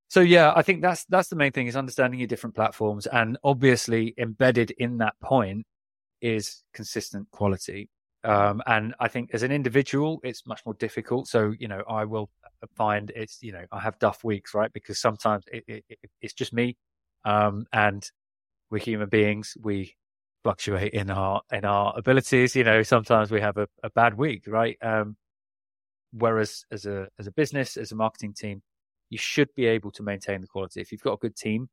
so 0.08 0.20
yeah, 0.20 0.52
I 0.54 0.60
think 0.60 0.82
that's 0.82 1.06
that's 1.06 1.28
the 1.28 1.36
main 1.36 1.52
thing 1.52 1.66
is 1.66 1.74
understanding 1.74 2.20
your 2.20 2.26
different 2.26 2.54
platforms, 2.54 3.06
and 3.06 3.38
obviously 3.42 4.14
embedded 4.18 4.72
in 4.72 4.98
that 4.98 5.14
point 5.22 5.66
is 6.20 6.64
consistent 6.74 7.30
quality. 7.30 7.88
Um, 8.24 8.60
and 8.66 8.94
I 9.00 9.08
think 9.08 9.30
as 9.32 9.42
an 9.42 9.50
individual, 9.50 10.20
it's 10.22 10.46
much 10.46 10.60
more 10.66 10.74
difficult. 10.74 11.28
So 11.28 11.54
you 11.58 11.66
know, 11.66 11.82
I 11.88 12.04
will 12.04 12.28
find 12.76 13.10
it's 13.16 13.38
you 13.42 13.52
know 13.52 13.64
I 13.72 13.80
have 13.80 13.98
duff 13.98 14.22
weeks, 14.24 14.52
right? 14.52 14.70
Because 14.70 14.98
sometimes 14.98 15.44
it, 15.50 15.64
it, 15.66 15.84
it, 15.88 15.98
it's 16.20 16.34
just 16.34 16.52
me, 16.52 16.76
um, 17.24 17.64
and 17.72 18.06
we're 18.70 18.80
human 18.80 19.08
beings. 19.08 19.56
We 19.62 19.94
fluctuate 20.44 20.92
in 20.92 21.08
our 21.08 21.40
in 21.50 21.64
our 21.64 21.94
abilities. 21.96 22.54
You 22.54 22.64
know, 22.64 22.82
sometimes 22.82 23.30
we 23.30 23.40
have 23.40 23.56
a, 23.56 23.66
a 23.82 23.88
bad 23.88 24.12
week, 24.12 24.44
right? 24.46 24.76
Um, 24.82 25.16
Whereas 26.12 26.64
as 26.70 26.86
a 26.86 27.08
as 27.18 27.26
a 27.26 27.32
business, 27.32 27.76
as 27.76 27.92
a 27.92 27.96
marketing 27.96 28.34
team, 28.34 28.62
you 29.10 29.18
should 29.18 29.48
be 29.54 29.66
able 29.66 29.90
to 29.92 30.02
maintain 30.02 30.40
the 30.40 30.46
quality. 30.46 30.80
If 30.80 30.92
you've 30.92 31.02
got 31.02 31.14
a 31.14 31.18
good 31.18 31.36
team, 31.36 31.68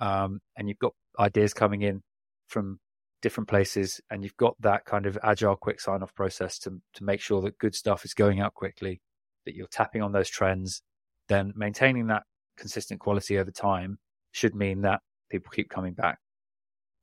um, 0.00 0.40
and 0.56 0.68
you've 0.68 0.78
got 0.78 0.92
ideas 1.18 1.54
coming 1.54 1.82
in 1.82 2.02
from 2.48 2.78
different 3.22 3.48
places, 3.48 4.00
and 4.10 4.22
you've 4.22 4.36
got 4.36 4.54
that 4.60 4.84
kind 4.84 5.06
of 5.06 5.18
agile, 5.22 5.56
quick 5.56 5.80
sign 5.80 6.02
off 6.02 6.14
process 6.14 6.58
to 6.60 6.80
to 6.94 7.04
make 7.04 7.20
sure 7.20 7.40
that 7.42 7.58
good 7.58 7.74
stuff 7.74 8.04
is 8.04 8.14
going 8.14 8.40
out 8.40 8.54
quickly, 8.54 9.00
that 9.46 9.54
you're 9.54 9.66
tapping 9.68 10.02
on 10.02 10.12
those 10.12 10.28
trends, 10.28 10.82
then 11.28 11.52
maintaining 11.56 12.08
that 12.08 12.24
consistent 12.56 13.00
quality 13.00 13.38
over 13.38 13.50
time 13.50 13.98
should 14.32 14.54
mean 14.54 14.82
that 14.82 15.00
people 15.30 15.50
keep 15.54 15.70
coming 15.70 15.94
back. 15.94 16.18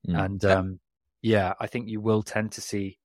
Mm. 0.07 0.25
And 0.25 0.45
um, 0.45 0.79
yeah, 1.21 1.53
I 1.59 1.67
think 1.67 1.89
you 1.89 2.01
will 2.01 2.21
tend 2.21 2.51
to 2.53 2.61
see 2.61 2.99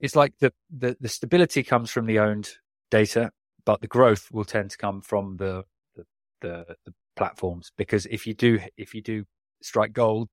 it's 0.00 0.16
like 0.16 0.34
the, 0.38 0.52
the, 0.70 0.96
the 1.00 1.08
stability 1.08 1.62
comes 1.62 1.90
from 1.90 2.06
the 2.06 2.18
owned 2.18 2.50
data, 2.90 3.30
but 3.64 3.80
the 3.80 3.86
growth 3.86 4.28
will 4.30 4.44
tend 4.44 4.70
to 4.70 4.78
come 4.78 5.00
from 5.00 5.36
the 5.36 5.64
the, 5.94 6.04
the, 6.40 6.76
the 6.84 6.94
platforms 7.16 7.72
because 7.76 8.06
if 8.06 8.26
you 8.26 8.34
do 8.34 8.60
if 8.76 8.94
you 8.94 9.02
do 9.02 9.24
strike 9.62 9.92
gold, 9.92 10.28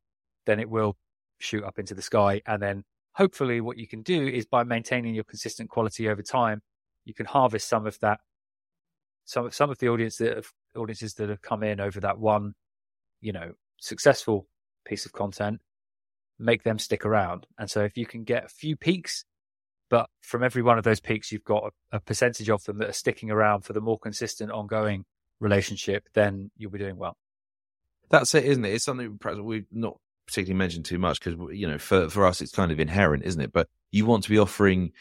then 0.46 0.60
it 0.60 0.70
will 0.70 0.98
shoot 1.40 1.64
up 1.64 1.80
into 1.80 1.94
the 1.94 2.02
sky, 2.02 2.42
and 2.46 2.62
then 2.62 2.84
hopefully 3.14 3.62
what 3.62 3.78
you 3.78 3.88
can 3.88 4.02
do 4.02 4.28
is 4.28 4.46
by 4.46 4.64
maintaining 4.64 5.16
your 5.16 5.24
consistent 5.24 5.70
quality 5.70 6.10
over 6.10 6.22
time, 6.22 6.62
you 7.06 7.14
can 7.14 7.26
harvest 7.26 7.68
some 7.68 7.86
of 7.86 8.00
that 8.00 8.20
some 9.26 9.52
some 9.52 9.70
of 9.70 9.80
the 9.80 9.90
audience 9.90 10.18
that 10.18 10.36
have, 10.36 10.52
audiences 10.76 11.14
that 11.16 11.30
have 11.30 11.42
come 11.42 11.64
in 11.64 11.80
over 11.80 12.00
that 12.00 12.20
one, 12.20 12.54
you 13.22 13.32
know, 13.32 13.54
successful 13.80 14.48
piece 14.86 15.06
of 15.06 15.14
content, 15.14 15.62
make 16.40 16.64
them 16.64 16.80
stick 16.80 17.06
around. 17.06 17.48
And 17.58 17.70
so 17.70 17.84
if 17.84 17.98
you 17.98 18.06
can 18.06 18.24
get 18.24 18.46
a 18.46 18.50
few 18.50 18.76
peaks, 18.76 19.24
but 19.94 20.10
from 20.22 20.42
every 20.42 20.64
one 20.64 20.80
of 20.80 20.84
those 20.84 21.00
peaks, 21.00 21.32
you've 21.32 21.44
got 21.44 21.72
a, 21.92 21.98
a 21.98 22.00
percentage 22.00 22.50
of 22.50 22.64
them 22.64 22.80
that 22.80 22.90
are 22.90 22.94
sticking 22.94 23.30
around 23.30 23.62
for 23.62 23.74
the 23.74 23.80
more 23.80 24.00
consistent, 24.00 24.52
ongoing 24.52 25.06
relationship, 25.40 26.10
then 26.16 26.50
you'll 26.58 26.72
be 26.72 26.80
doing 26.80 26.98
well. 26.98 27.16
That's 28.10 28.34
it, 28.34 28.44
isn't 28.46 28.66
it? 28.66 28.74
It's 28.74 28.86
something 28.86 29.20
perhaps 29.20 29.40
we've 29.40 29.68
not 29.72 30.00
particularly 30.26 30.58
mentioned 30.58 30.86
too 30.86 30.98
much 30.98 31.20
because 31.20 31.40
you 31.56 31.68
know 31.68 31.78
for 31.78 32.10
for 32.10 32.26
us 32.26 32.42
it's 32.42 32.52
kind 32.52 32.72
of 32.72 32.80
inherent, 32.80 33.24
isn't 33.24 33.40
it? 33.40 33.54
But 33.54 33.68
you 33.92 34.08
want 34.08 34.24
to 34.24 34.32
be 34.32 34.40
offering 34.40 34.94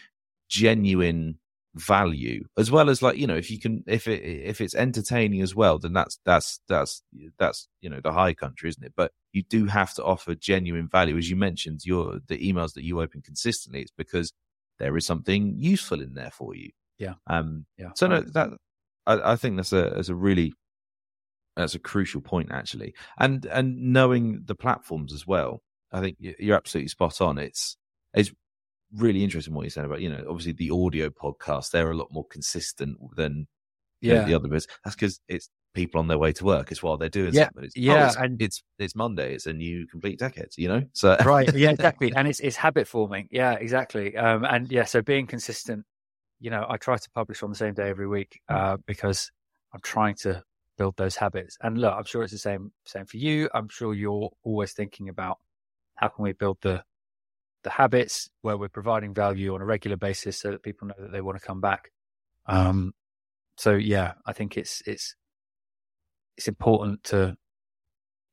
genuine 0.50 1.38
value 1.74 2.44
as 2.58 2.70
well 2.70 2.90
as 2.90 3.00
like 3.00 3.16
you 3.16 3.26
know 3.26 3.34
if 3.34 3.50
you 3.50 3.58
can 3.58 3.82
if 3.86 4.06
it 4.06 4.22
if 4.22 4.60
it's 4.60 4.74
entertaining 4.74 5.40
as 5.40 5.54
well 5.54 5.78
then 5.78 5.94
that's 5.94 6.18
that's 6.26 6.60
that's 6.68 7.02
that's 7.38 7.66
you 7.80 7.88
know 7.88 7.98
the 8.04 8.12
high 8.12 8.34
country 8.34 8.68
isn't 8.68 8.84
it 8.84 8.92
but 8.94 9.10
you 9.32 9.42
do 9.42 9.64
have 9.64 9.94
to 9.94 10.04
offer 10.04 10.34
genuine 10.34 10.86
value 10.86 11.16
as 11.16 11.30
you 11.30 11.36
mentioned 11.36 11.80
your 11.82 12.20
the 12.26 12.36
emails 12.46 12.74
that 12.74 12.84
you 12.84 13.00
open 13.00 13.22
consistently 13.22 13.80
it's 13.80 13.90
because 13.96 14.34
there 14.82 14.96
is 14.96 15.06
something 15.06 15.54
useful 15.56 16.02
in 16.02 16.14
there 16.14 16.32
for 16.32 16.54
you. 16.54 16.70
Yeah. 16.98 17.14
Um 17.26 17.66
yeah 17.78 17.90
so 17.94 18.06
no 18.06 18.20
that 18.20 18.50
I, 19.06 19.32
I 19.32 19.36
think 19.36 19.56
that's 19.56 19.72
a 19.72 19.92
that's 19.94 20.08
a 20.08 20.14
really 20.14 20.52
that's 21.56 21.74
a 21.74 21.78
crucial 21.78 22.20
point 22.20 22.50
actually. 22.52 22.94
And 23.18 23.46
and 23.46 23.92
knowing 23.92 24.42
the 24.44 24.54
platforms 24.54 25.12
as 25.12 25.26
well 25.26 25.62
i 25.92 26.00
think 26.00 26.16
you're 26.18 26.56
absolutely 26.56 26.88
spot 26.88 27.20
on. 27.20 27.38
It's 27.38 27.76
it's 28.14 28.32
really 28.94 29.22
interesting 29.22 29.54
what 29.54 29.62
you're 29.62 29.70
saying 29.70 29.86
about 29.86 30.00
you 30.00 30.10
know 30.10 30.24
obviously 30.28 30.52
the 30.52 30.70
audio 30.70 31.08
podcast 31.10 31.70
they're 31.70 31.90
a 31.90 31.96
lot 31.96 32.08
more 32.10 32.26
consistent 32.26 32.98
than 33.16 33.46
yeah. 34.00 34.20
know, 34.20 34.26
the 34.26 34.34
other 34.34 34.48
bits. 34.48 34.66
That's 34.84 34.96
because 34.96 35.20
it's 35.28 35.48
people 35.74 35.98
on 35.98 36.08
their 36.08 36.18
way 36.18 36.32
to 36.32 36.44
work 36.44 36.70
it's 36.70 36.82
while 36.82 36.96
they're 36.96 37.08
doing 37.08 37.32
yeah 37.32 37.44
something 37.44 37.64
it's, 37.64 37.76
yeah 37.76 38.04
oh, 38.04 38.06
it's, 38.06 38.16
and 38.16 38.42
it's 38.42 38.62
it's 38.78 38.94
monday 38.94 39.34
it's 39.34 39.46
a 39.46 39.52
new 39.52 39.86
Complete 39.86 40.18
Tech 40.18 40.36
Heads 40.36 40.58
you 40.58 40.68
know 40.68 40.82
so 40.92 41.16
right 41.24 41.52
yeah 41.54 41.70
exactly 41.70 42.12
and 42.14 42.28
it's 42.28 42.40
it's 42.40 42.56
habit 42.56 42.86
forming 42.86 43.28
yeah 43.30 43.52
exactly 43.52 44.16
um 44.16 44.44
and 44.44 44.70
yeah 44.70 44.84
so 44.84 45.02
being 45.02 45.26
consistent 45.26 45.84
you 46.40 46.50
know 46.50 46.66
i 46.68 46.76
try 46.76 46.96
to 46.96 47.10
publish 47.14 47.42
on 47.42 47.50
the 47.50 47.56
same 47.56 47.74
day 47.74 47.88
every 47.88 48.06
week 48.06 48.40
mm. 48.50 48.56
uh 48.56 48.76
because 48.86 49.30
i'm 49.72 49.80
trying 49.82 50.14
to 50.14 50.42
build 50.78 50.96
those 50.96 51.16
habits 51.16 51.56
and 51.62 51.78
look 51.78 51.94
i'm 51.94 52.04
sure 52.04 52.22
it's 52.22 52.32
the 52.32 52.38
same 52.38 52.72
same 52.84 53.06
for 53.06 53.16
you 53.16 53.48
i'm 53.54 53.68
sure 53.68 53.94
you're 53.94 54.30
always 54.42 54.72
thinking 54.72 55.08
about 55.08 55.38
how 55.96 56.08
can 56.08 56.22
we 56.24 56.32
build 56.32 56.58
the 56.62 56.82
the 57.62 57.70
habits 57.70 58.28
where 58.42 58.56
we're 58.56 58.68
providing 58.68 59.14
value 59.14 59.54
on 59.54 59.60
a 59.60 59.64
regular 59.64 59.96
basis 59.96 60.38
so 60.38 60.50
that 60.50 60.62
people 60.62 60.88
know 60.88 60.94
that 60.98 61.12
they 61.12 61.20
want 61.20 61.38
to 61.38 61.46
come 61.46 61.60
back. 61.60 61.90
Um, 62.46 62.92
so 63.56 63.74
yeah, 63.74 64.14
I 64.26 64.32
think 64.32 64.56
it's 64.56 64.82
it's 64.86 65.14
it's 66.36 66.48
important 66.48 67.04
to 67.04 67.36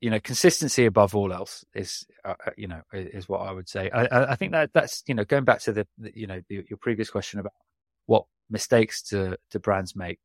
you 0.02 0.10
know 0.10 0.20
consistency 0.20 0.86
above 0.86 1.16
all 1.16 1.34
else 1.34 1.66
is 1.74 2.06
uh, 2.24 2.36
uh 2.46 2.52
you 2.56 2.68
know 2.68 2.82
is 2.94 3.28
what 3.28 3.42
I 3.42 3.52
would 3.52 3.68
say. 3.68 3.90
I, 3.90 4.32
I 4.32 4.36
think 4.36 4.54
that 4.54 4.72
that's 4.74 5.04
you 5.08 5.16
know 5.16 5.26
going 5.26 5.46
back 5.46 5.60
to 5.62 5.74
the, 5.74 5.88
you 6.14 6.28
know 6.28 6.42
the, 6.48 6.66
your 6.70 6.78
previous 6.80 7.10
question 7.10 7.40
about 7.40 7.54
what 8.06 8.26
mistakes 8.50 9.02
to 9.10 9.38
to 9.52 9.60
brands 9.60 9.96
make. 9.96 10.20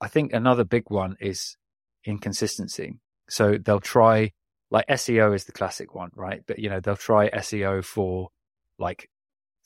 I 0.00 0.08
think 0.08 0.32
another 0.32 0.64
big 0.64 0.84
one 0.88 1.16
is 1.20 1.56
inconsistency. 2.04 2.98
So 3.28 3.58
they'll 3.58 3.80
try 3.80 4.32
like 4.70 4.86
SEO 4.88 5.34
is 5.34 5.44
the 5.44 5.52
classic 5.52 5.94
one, 5.94 6.10
right? 6.14 6.42
But 6.46 6.58
you 6.58 6.70
know, 6.70 6.80
they'll 6.80 6.96
try 6.96 7.28
SEO 7.30 7.84
for 7.84 8.28
like 8.78 9.08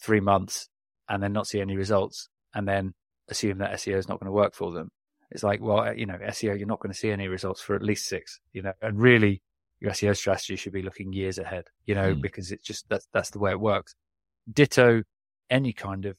three 0.00 0.20
months 0.20 0.68
and 1.08 1.22
then 1.22 1.32
not 1.32 1.46
see 1.46 1.60
any 1.60 1.76
results 1.76 2.28
and 2.54 2.66
then 2.66 2.94
assume 3.28 3.58
that 3.58 3.72
SEO 3.72 3.96
is 3.96 4.08
not 4.08 4.18
going 4.20 4.28
to 4.28 4.32
work 4.32 4.54
for 4.54 4.72
them. 4.72 4.90
It's 5.30 5.42
like, 5.42 5.60
well, 5.60 5.94
you 5.94 6.06
know, 6.06 6.18
SEO, 6.18 6.58
you're 6.58 6.66
not 6.66 6.80
going 6.80 6.92
to 6.92 6.98
see 6.98 7.10
any 7.10 7.28
results 7.28 7.60
for 7.60 7.74
at 7.74 7.82
least 7.82 8.06
six, 8.06 8.40
you 8.52 8.62
know, 8.62 8.72
and 8.82 9.00
really 9.00 9.42
your 9.80 9.92
SEO 9.92 10.16
strategy 10.16 10.56
should 10.56 10.72
be 10.72 10.82
looking 10.82 11.12
years 11.12 11.38
ahead, 11.38 11.64
you 11.86 11.94
know, 11.94 12.14
mm. 12.14 12.20
because 12.20 12.52
it's 12.52 12.64
just, 12.64 12.88
that's, 12.88 13.08
that's 13.12 13.30
the 13.30 13.38
way 13.38 13.50
it 13.50 13.60
works. 13.60 13.94
Ditto 14.52 15.02
any 15.50 15.72
kind 15.72 16.06
of, 16.06 16.16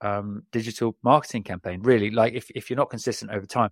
um, 0.00 0.42
digital 0.52 0.96
marketing 1.02 1.42
campaign, 1.42 1.82
really. 1.82 2.10
Like 2.10 2.34
if, 2.34 2.50
if 2.54 2.70
you're 2.70 2.76
not 2.76 2.90
consistent 2.90 3.30
over 3.30 3.46
time, 3.46 3.70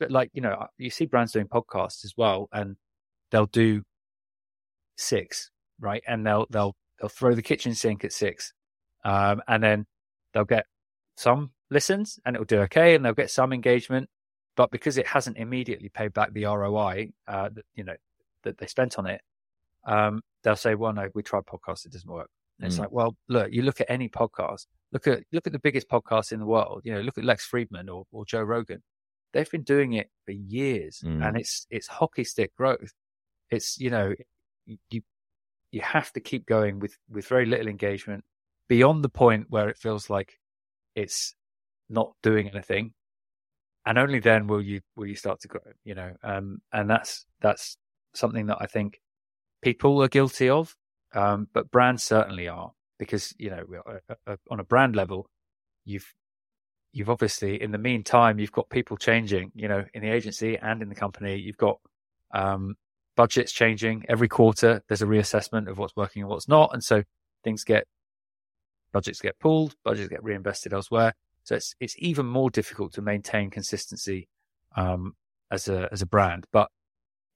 but 0.00 0.10
like, 0.10 0.30
you 0.32 0.40
know, 0.40 0.66
you 0.78 0.90
see 0.90 1.04
brands 1.06 1.32
doing 1.32 1.46
podcasts 1.46 2.04
as 2.04 2.14
well, 2.16 2.48
and 2.52 2.76
they'll 3.30 3.46
do 3.46 3.82
six, 4.96 5.50
right? 5.78 6.02
And 6.08 6.26
they'll 6.26 6.46
they'll 6.50 6.74
they'll 6.98 7.10
throw 7.10 7.34
the 7.34 7.42
kitchen 7.42 7.74
sink 7.74 8.04
at 8.04 8.12
six, 8.12 8.52
um, 9.04 9.42
and 9.46 9.62
then 9.62 9.86
they'll 10.32 10.44
get 10.44 10.64
some 11.16 11.50
listens 11.70 12.18
and 12.24 12.34
it'll 12.34 12.46
do 12.46 12.60
okay, 12.60 12.94
and 12.94 13.04
they'll 13.04 13.12
get 13.12 13.30
some 13.30 13.52
engagement, 13.52 14.08
but 14.60 14.70
because 14.70 14.98
it 14.98 15.06
hasn't 15.06 15.38
immediately 15.38 15.88
paid 15.88 16.12
back 16.12 16.34
the 16.34 16.44
ROI, 16.44 17.12
uh, 17.26 17.48
that 17.48 17.64
you 17.76 17.82
know 17.82 17.96
that 18.44 18.58
they 18.58 18.66
spent 18.66 18.98
on 18.98 19.06
it, 19.06 19.22
um, 19.86 20.20
they'll 20.42 20.54
say, 20.54 20.74
"Well, 20.74 20.92
no, 20.92 21.08
we 21.14 21.22
tried 21.22 21.46
podcast, 21.46 21.86
it 21.86 21.92
doesn't 21.92 22.12
work." 22.12 22.28
And 22.58 22.66
mm. 22.66 22.70
It's 22.70 22.78
like, 22.78 22.92
well, 22.92 23.16
look, 23.26 23.50
you 23.50 23.62
look 23.62 23.80
at 23.80 23.90
any 23.90 24.10
podcast, 24.10 24.66
look 24.92 25.06
at 25.06 25.22
look 25.32 25.46
at 25.46 25.54
the 25.54 25.58
biggest 25.58 25.88
podcast 25.88 26.32
in 26.32 26.40
the 26.40 26.44
world. 26.44 26.82
You 26.84 26.92
know, 26.92 27.00
look 27.00 27.16
at 27.16 27.24
Lex 27.24 27.48
Fridman 27.50 27.88
or, 27.88 28.04
or 28.12 28.26
Joe 28.26 28.42
Rogan. 28.42 28.82
They've 29.32 29.50
been 29.50 29.62
doing 29.62 29.94
it 29.94 30.10
for 30.26 30.32
years, 30.32 31.00
mm. 31.02 31.26
and 31.26 31.38
it's 31.38 31.66
it's 31.70 31.86
hockey 31.86 32.24
stick 32.24 32.54
growth. 32.54 32.92
It's 33.48 33.80
you 33.80 33.88
know 33.88 34.12
you 34.66 35.00
you 35.70 35.80
have 35.80 36.12
to 36.12 36.20
keep 36.20 36.44
going 36.44 36.80
with 36.80 36.98
with 37.08 37.26
very 37.26 37.46
little 37.46 37.68
engagement 37.68 38.24
beyond 38.68 39.04
the 39.04 39.08
point 39.08 39.46
where 39.48 39.70
it 39.70 39.78
feels 39.78 40.10
like 40.10 40.38
it's 40.94 41.34
not 41.88 42.12
doing 42.22 42.50
anything 42.50 42.92
and 43.86 43.98
only 43.98 44.18
then 44.18 44.46
will 44.46 44.62
you 44.62 44.80
will 44.96 45.06
you 45.06 45.14
start 45.14 45.40
to 45.40 45.48
grow 45.48 45.60
you 45.84 45.94
know 45.94 46.12
um, 46.22 46.60
and 46.72 46.88
that's 46.88 47.26
that's 47.40 47.76
something 48.14 48.46
that 48.46 48.58
i 48.60 48.66
think 48.66 49.00
people 49.62 50.02
are 50.02 50.08
guilty 50.08 50.48
of 50.48 50.76
um, 51.14 51.48
but 51.52 51.70
brands 51.70 52.04
certainly 52.04 52.48
are 52.48 52.72
because 52.98 53.34
you 53.38 53.50
know 53.50 53.64
uh, 53.86 54.14
uh, 54.26 54.36
on 54.50 54.60
a 54.60 54.64
brand 54.64 54.94
level 54.94 55.26
you've 55.84 56.14
you've 56.92 57.10
obviously 57.10 57.60
in 57.60 57.70
the 57.70 57.78
meantime 57.78 58.38
you've 58.38 58.52
got 58.52 58.68
people 58.68 58.96
changing 58.96 59.50
you 59.54 59.68
know 59.68 59.84
in 59.94 60.02
the 60.02 60.10
agency 60.10 60.56
and 60.58 60.82
in 60.82 60.88
the 60.88 60.94
company 60.94 61.36
you've 61.36 61.56
got 61.56 61.78
um, 62.32 62.76
budget's 63.16 63.52
changing 63.52 64.04
every 64.08 64.28
quarter. 64.28 64.82
There's 64.88 65.02
a 65.02 65.06
reassessment 65.06 65.68
of 65.68 65.76
what's 65.76 65.94
working 65.94 66.22
and 66.22 66.30
what's 66.30 66.48
not, 66.48 66.70
and 66.72 66.82
so 66.82 67.02
things 67.44 67.64
get 67.64 67.86
budgets 68.92 69.20
get 69.20 69.38
pulled, 69.38 69.74
budgets 69.84 70.08
get 70.08 70.24
reinvested 70.24 70.72
elsewhere. 70.72 71.12
So 71.44 71.56
it's 71.56 71.74
it's 71.80 71.94
even 71.98 72.26
more 72.26 72.50
difficult 72.50 72.92
to 72.94 73.02
maintain 73.02 73.50
consistency 73.50 74.28
um, 74.76 75.14
as 75.50 75.68
a 75.68 75.88
as 75.92 76.02
a 76.02 76.06
brand. 76.06 76.46
But 76.52 76.70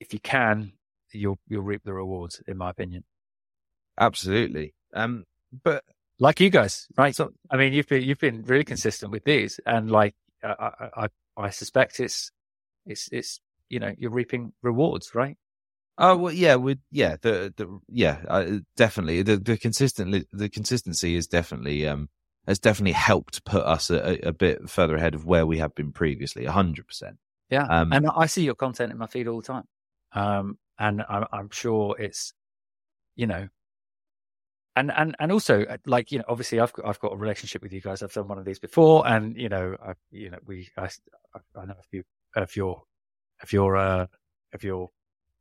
if 0.01 0.13
you 0.13 0.21
can, 0.21 0.73
you'll 1.13 1.39
you'll 1.49 1.63
reap 1.63 1.83
the 1.85 1.95
rewards, 1.95 2.43
in 2.47 2.57
my 2.57 2.71
opinion. 2.71 3.05
Absolutely. 3.99 4.75
Um, 4.95 5.25
but 5.63 5.85
like 6.19 6.41
you 6.41 6.51
guys, 6.51 6.87
right? 6.97 7.15
So 7.15 7.31
I 7.51 7.57
mean, 7.57 7.73
you've 7.73 7.89
been 7.89 8.03
you've 8.03 8.19
been 8.19 8.43
really 8.43 8.65
consistent 8.65 9.13
with 9.13 9.25
these, 9.25 9.61
and 9.67 9.91
like 9.91 10.15
I 10.43 10.71
I, 10.97 11.09
I 11.37 11.51
suspect 11.51 12.01
it's 12.01 12.31
it's 12.87 13.09
it's 13.13 13.41
you 13.69 13.81
know 13.81 13.93
you're 13.99 14.11
reaping 14.11 14.53
rewards, 14.63 15.15
right? 15.15 15.37
Oh 15.97 16.17
well, 16.17 16.33
yeah, 16.33 16.57
we 16.57 16.79
yeah, 16.91 17.17
the 17.23 17.55
the 17.57 17.79
yeah, 17.89 18.19
uh, 18.29 18.59
definitely 18.77 19.23
the 19.23 19.37
the 19.37 19.57
consistent 19.57 20.27
the 20.33 20.49
consistency 20.49 21.15
is 21.15 21.27
definitely 21.27 21.87
um 21.87 22.09
has 22.47 22.59
definitely 22.59 22.93
helped 22.93 23.45
put 23.45 23.65
us 23.65 23.91
a, 23.91 24.19
a 24.23 24.33
bit 24.33 24.69
further 24.69 24.97
ahead 24.97 25.15
of 25.15 25.25
where 25.25 25.47
we 25.47 25.59
have 25.59 25.75
been 25.75 25.93
previously, 25.93 26.45
hundred 26.45 26.87
percent. 26.87 27.17
Yeah, 27.51 27.67
um, 27.67 27.93
and 27.93 28.09
I 28.15 28.27
see 28.27 28.45
your 28.45 28.55
content 28.55 28.93
in 28.93 28.99
my 28.99 29.07
feed 29.07 29.29
all 29.29 29.41
the 29.41 29.47
time, 29.47 29.65
um, 30.13 30.59
and 30.79 31.03
I'm, 31.09 31.25
I'm 31.33 31.51
sure 31.51 31.97
it's, 31.99 32.33
you 33.17 33.27
know, 33.27 33.49
and 34.77 34.91
and 34.91 35.15
and 35.19 35.33
also 35.33 35.63
uh, 35.63 35.77
like 35.87 36.11
you 36.11 36.19
know, 36.19 36.25
obviously 36.29 36.61
I've 36.61 36.73
got, 36.73 36.87
I've 36.87 37.01
got 37.01 37.13
a 37.13 37.17
relationship 37.17 37.63
with 37.63 37.73
you 37.73 37.81
guys. 37.81 38.03
I've 38.03 38.13
done 38.13 38.29
one 38.29 38.39
of 38.39 38.45
these 38.45 38.59
before, 38.59 39.07
and 39.07 39.37
you 39.37 39.49
know, 39.49 39.77
I 39.85 39.93
you 40.11 40.31
know 40.31 40.39
we 40.47 40.69
I 40.77 40.89
I 41.57 41.65
know 41.65 41.75
a 41.79 41.83
few 41.91 42.03
of 42.37 42.55
your 42.57 42.83
of 43.43 43.53
your 43.53 43.77
uh 43.77 44.07
of 44.53 44.65
your 44.65 44.91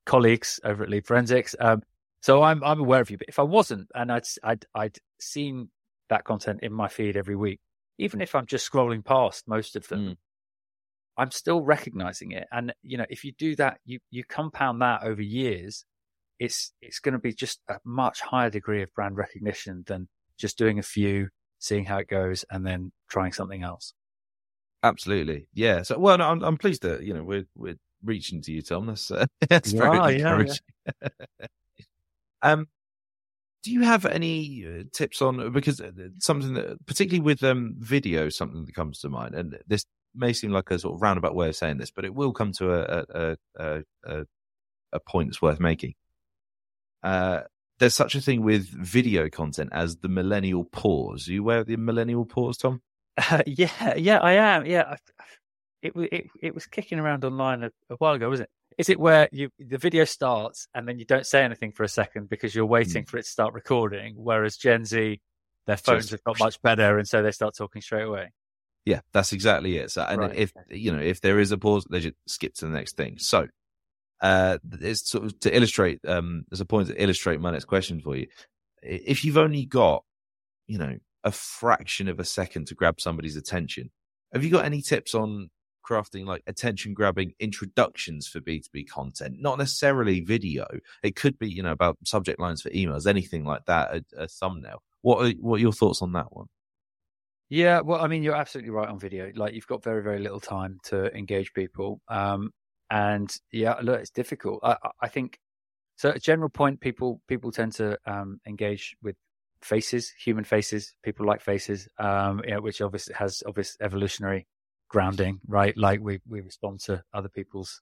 colleagues 0.06 0.60
over 0.64 0.84
at 0.84 0.90
Lead 0.90 1.06
Forensics. 1.06 1.56
Um, 1.60 1.82
so 2.22 2.44
I'm 2.44 2.64
I'm 2.64 2.80
aware 2.80 3.02
of 3.02 3.10
you. 3.10 3.18
But 3.18 3.30
if 3.30 3.40
I 3.40 3.44
wasn't, 3.44 3.90
and 3.96 4.12
I'd 4.12 4.24
I'd 4.44 4.66
I'd 4.76 4.98
seen 5.20 5.70
that 6.14 6.24
content 6.24 6.60
in 6.62 6.72
my 6.72 6.88
feed 6.88 7.18
every 7.18 7.36
week, 7.36 7.60
even 7.98 8.22
if 8.22 8.36
I'm 8.36 8.46
just 8.46 8.72
scrolling 8.72 9.04
past 9.04 9.48
most 9.48 9.76
of 9.76 9.88
them, 9.88 10.00
mm. 10.00 10.18
I'm 11.18 11.32
still 11.32 11.62
recognizing 11.62 12.32
it. 12.32 12.48
And 12.52 12.74
you 12.84 12.98
know, 12.98 13.06
if 13.10 13.24
you 13.24 13.34
do 13.38 13.56
that, 13.56 13.80
you 13.86 14.00
you 14.12 14.24
compound 14.24 14.82
that 14.82 15.04
over 15.04 15.22
years, 15.22 15.86
it's 16.40 16.72
it's 16.82 17.00
going 17.00 17.14
to 17.14 17.20
be 17.20 17.34
just 17.34 17.60
a 17.68 17.78
much 17.84 18.22
higher 18.22 18.50
degree 18.50 18.84
of 18.84 18.94
brand 18.94 19.18
recognition 19.18 19.84
than 19.88 20.08
just 20.38 20.58
doing 20.58 20.80
a 20.80 20.84
few, 20.84 21.30
seeing 21.60 21.86
how 21.86 21.98
it 21.98 22.08
goes, 22.08 22.46
and 22.52 22.66
then 22.66 22.92
trying 23.10 23.34
something 23.34 23.64
else. 23.64 23.94
Absolutely, 24.84 25.48
yeah. 25.54 25.82
So, 25.84 25.98
well, 25.98 26.18
no, 26.18 26.30
I'm, 26.30 26.44
I'm 26.44 26.58
pleased 26.58 26.84
that 26.84 27.04
you 27.04 27.14
know 27.14 27.24
we're 27.24 27.46
we're 27.56 27.78
reaching 28.04 28.42
to 28.44 28.52
you, 28.52 28.62
Tom. 28.62 28.88
That's 28.88 29.10
uh, 29.12 29.26
that's 29.50 29.72
very 29.72 29.98
are, 29.98 30.12
encouraging. 30.12 30.58
yeah, 31.02 31.10
um, 32.42 32.68
do 33.64 33.72
you 33.72 33.82
have 33.82 34.06
any 34.06 34.66
uh, 34.68 34.84
tips 34.94 35.22
on 35.22 35.52
because 35.52 35.80
uh, 35.82 35.92
something 36.20 36.54
that 36.54 36.86
particularly 36.86 37.22
with 37.22 37.44
um 37.44 37.76
video 37.80 38.30
something 38.30 38.66
that 38.66 38.76
comes 38.76 39.00
to 39.00 39.10
mind, 39.10 39.36
and 39.36 39.58
this 39.68 39.86
may 40.14 40.34
seem 40.34 40.52
like 40.52 40.70
a 40.70 40.78
sort 40.80 40.96
of 40.96 41.02
roundabout 41.02 41.36
way 41.36 41.50
of 41.50 41.56
saying 41.56 41.78
this, 41.78 41.92
but 41.92 42.06
it 42.06 42.14
will 42.14 42.34
come 42.34 42.52
to 42.54 42.74
a 42.74 43.06
a 43.10 43.38
a, 43.56 43.84
a, 44.06 44.26
a 44.92 45.00
point 45.00 45.30
that's 45.30 45.42
worth 45.42 45.60
making. 45.60 45.94
Uh, 47.02 47.42
there's 47.80 47.96
such 47.96 48.16
a 48.16 48.22
thing 48.22 48.44
with 48.44 48.68
video 48.68 49.30
content 49.30 49.70
as 49.74 49.98
the 49.98 50.08
millennial 50.10 50.64
pause. 50.64 51.28
Are 51.28 51.34
you 51.34 51.42
aware 51.42 51.60
of 51.60 51.68
the 51.68 51.76
millennial 51.76 52.26
pause, 52.26 52.58
Tom? 52.58 52.82
Uh, 53.18 53.42
yeah, 53.48 53.96
yeah, 53.96 54.20
I 54.20 54.34
am. 54.34 54.66
Yeah, 54.66 54.96
it 55.82 55.94
it, 55.96 56.28
it 56.42 56.56
was 56.56 56.66
kicking 56.66 57.00
around 57.00 57.26
online 57.26 57.64
a, 57.64 57.72
a 57.90 57.96
while 57.96 58.14
ago, 58.14 58.30
was 58.30 58.40
it? 58.42 58.50
Is 58.78 58.90
it 58.90 59.00
where 59.00 59.30
you 59.32 59.50
the 59.60 59.78
video 59.78 60.06
starts 60.06 60.68
and 60.74 60.88
then 60.88 61.00
you 61.00 61.06
don't 61.06 61.26
say 61.26 61.44
anything 61.44 61.72
for 61.72 61.84
a 61.84 61.90
second 61.90 62.30
because 62.30 62.54
you're 62.54 62.66
waiting 62.66 63.04
mm. 63.04 63.10
for 63.10 63.18
it 63.18 63.24
to 63.24 63.30
start 63.30 63.54
recording? 63.54 64.16
Whereas 64.18 64.58
Gen 64.58 64.86
Z, 64.86 65.20
their 65.66 65.78
phones 65.78 66.04
Just, 66.04 66.12
have 66.12 66.24
got 66.24 66.40
much 66.40 66.62
better, 66.62 66.98
and 66.98 67.08
so 67.08 67.22
they 67.22 67.32
start 67.32 67.56
talking 67.56 67.82
straight 67.82 68.04
away. 68.04 68.32
Yeah, 68.86 69.02
that's 69.14 69.32
exactly 69.32 69.78
it. 69.78 69.92
So, 69.92 70.04
and 70.04 70.20
right. 70.20 70.36
if 70.36 70.54
you 70.70 70.92
know 70.92 71.00
if 71.00 71.22
there 71.22 71.40
is 71.40 71.52
a 71.52 71.58
pause, 71.58 71.86
they 71.90 72.00
just 72.00 72.16
skip 72.28 72.54
to 72.56 72.66
the 72.66 72.72
next 72.72 72.98
thing. 72.98 73.18
So, 73.18 73.48
uh, 74.22 74.58
it's 74.82 75.10
sort 75.10 75.26
of 75.26 75.40
to 75.42 75.56
illustrate. 75.56 76.00
Um, 76.08 76.46
there's 76.50 76.62
a 76.62 76.66
point 76.66 76.90
to 76.90 77.02
illustrate 77.02 77.40
my 77.40 77.52
next 77.52 77.66
question 77.66 78.02
for 78.02 78.16
you. 78.16 78.28
If 78.82 79.24
you've 79.24 79.38
only 79.38 79.66
got, 79.66 80.04
you 80.68 80.78
know, 80.78 80.98
a 81.24 81.32
fraction 81.32 82.10
of 82.10 82.20
a 82.20 82.26
second 82.26 82.68
to 82.68 82.76
grab 82.76 83.00
somebody's 83.00 83.38
attention, 83.38 83.92
have 84.34 84.44
you 84.44 84.50
got 84.50 84.66
any 84.66 84.82
tips 84.82 85.16
on 85.16 85.50
crafting 85.84 86.26
like 86.26 86.44
attention 86.48 86.94
grabbing 86.94 87.34
introductions 87.40 88.28
for 88.28 88.40
B2B 88.40 88.88
content, 88.90 89.38
not 89.40 89.58
necessarily 89.58 90.22
video. 90.22 90.66
It 91.04 91.16
could 91.16 91.38
be, 91.38 91.50
you 91.50 91.64
know, 91.64 91.72
about 91.72 91.98
subject 92.06 92.40
lines 92.40 92.62
for 92.62 92.70
emails, 92.70 93.08
anything 93.08 93.46
like 93.46 93.66
that, 93.66 93.96
a, 93.96 94.24
a 94.24 94.28
thumbnail. 94.28 94.82
What 95.02 95.26
are, 95.26 95.32
what 95.40 95.56
are 95.56 95.62
your 95.62 95.74
thoughts 95.74 96.02
on 96.02 96.14
that 96.14 96.32
one? 96.32 96.48
Yeah, 97.50 97.82
well, 97.82 98.02
I 98.02 98.08
mean, 98.08 98.24
you're 98.24 98.36
absolutely 98.36 98.72
right 98.72 98.90
on 98.90 99.00
video. 99.00 99.32
Like, 99.36 99.54
you've 99.54 99.68
got 99.68 99.84
very, 99.84 100.02
very 100.02 100.20
little 100.20 100.40
time 100.40 100.80
to 100.86 101.16
engage 101.16 101.54
people. 101.54 102.02
Um, 102.08 102.52
and 102.90 103.36
yeah, 103.52 103.76
look, 103.82 104.00
it's 104.00 104.12
difficult. 104.12 104.60
I, 104.64 104.78
I 105.02 105.08
think 105.08 105.38
so. 105.96 106.12
A 106.12 106.20
general 106.20 106.50
point, 106.50 106.80
people 106.80 107.22
people 107.28 107.52
tend 107.52 107.74
to 107.74 107.98
um, 108.06 108.40
engage 108.48 108.96
with 109.02 109.16
faces, 109.62 110.12
human 110.12 110.44
faces. 110.44 110.94
People 111.04 111.26
like 111.26 111.42
faces, 111.42 111.88
um, 111.98 112.42
you 112.46 112.52
know, 112.52 112.62
which 112.62 112.82
obviously 112.82 113.16
has 113.16 113.42
obvious 113.46 113.78
evolutionary 113.82 114.46
grounding, 114.94 115.42
right? 115.48 115.76
Like 115.76 116.00
we 116.00 116.22
we 116.30 116.40
respond 116.40 116.80
to 116.82 117.04
other 117.14 117.28
people's 117.28 117.82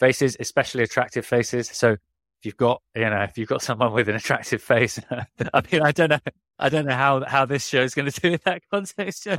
faces, 0.00 0.36
especially 0.40 0.82
attractive 0.82 1.26
faces. 1.26 1.68
So 1.68 1.90
if 1.92 2.44
you've 2.44 2.56
got 2.56 2.82
you 2.96 3.02
know 3.02 3.22
if 3.22 3.36
you've 3.36 3.48
got 3.48 3.62
someone 3.68 3.92
with 3.92 4.08
an 4.08 4.16
attractive 4.16 4.62
face, 4.62 4.98
I 5.10 5.62
mean 5.70 5.82
I 5.82 5.92
don't 5.92 6.08
know 6.08 6.18
I 6.58 6.70
don't 6.70 6.86
know 6.86 6.96
how 6.96 7.24
how 7.26 7.44
this 7.44 7.66
show 7.66 7.82
is 7.82 7.94
going 7.94 8.10
to 8.10 8.20
do 8.20 8.32
in 8.32 8.40
that 8.46 8.62
context. 8.72 9.24
Joe. 9.24 9.36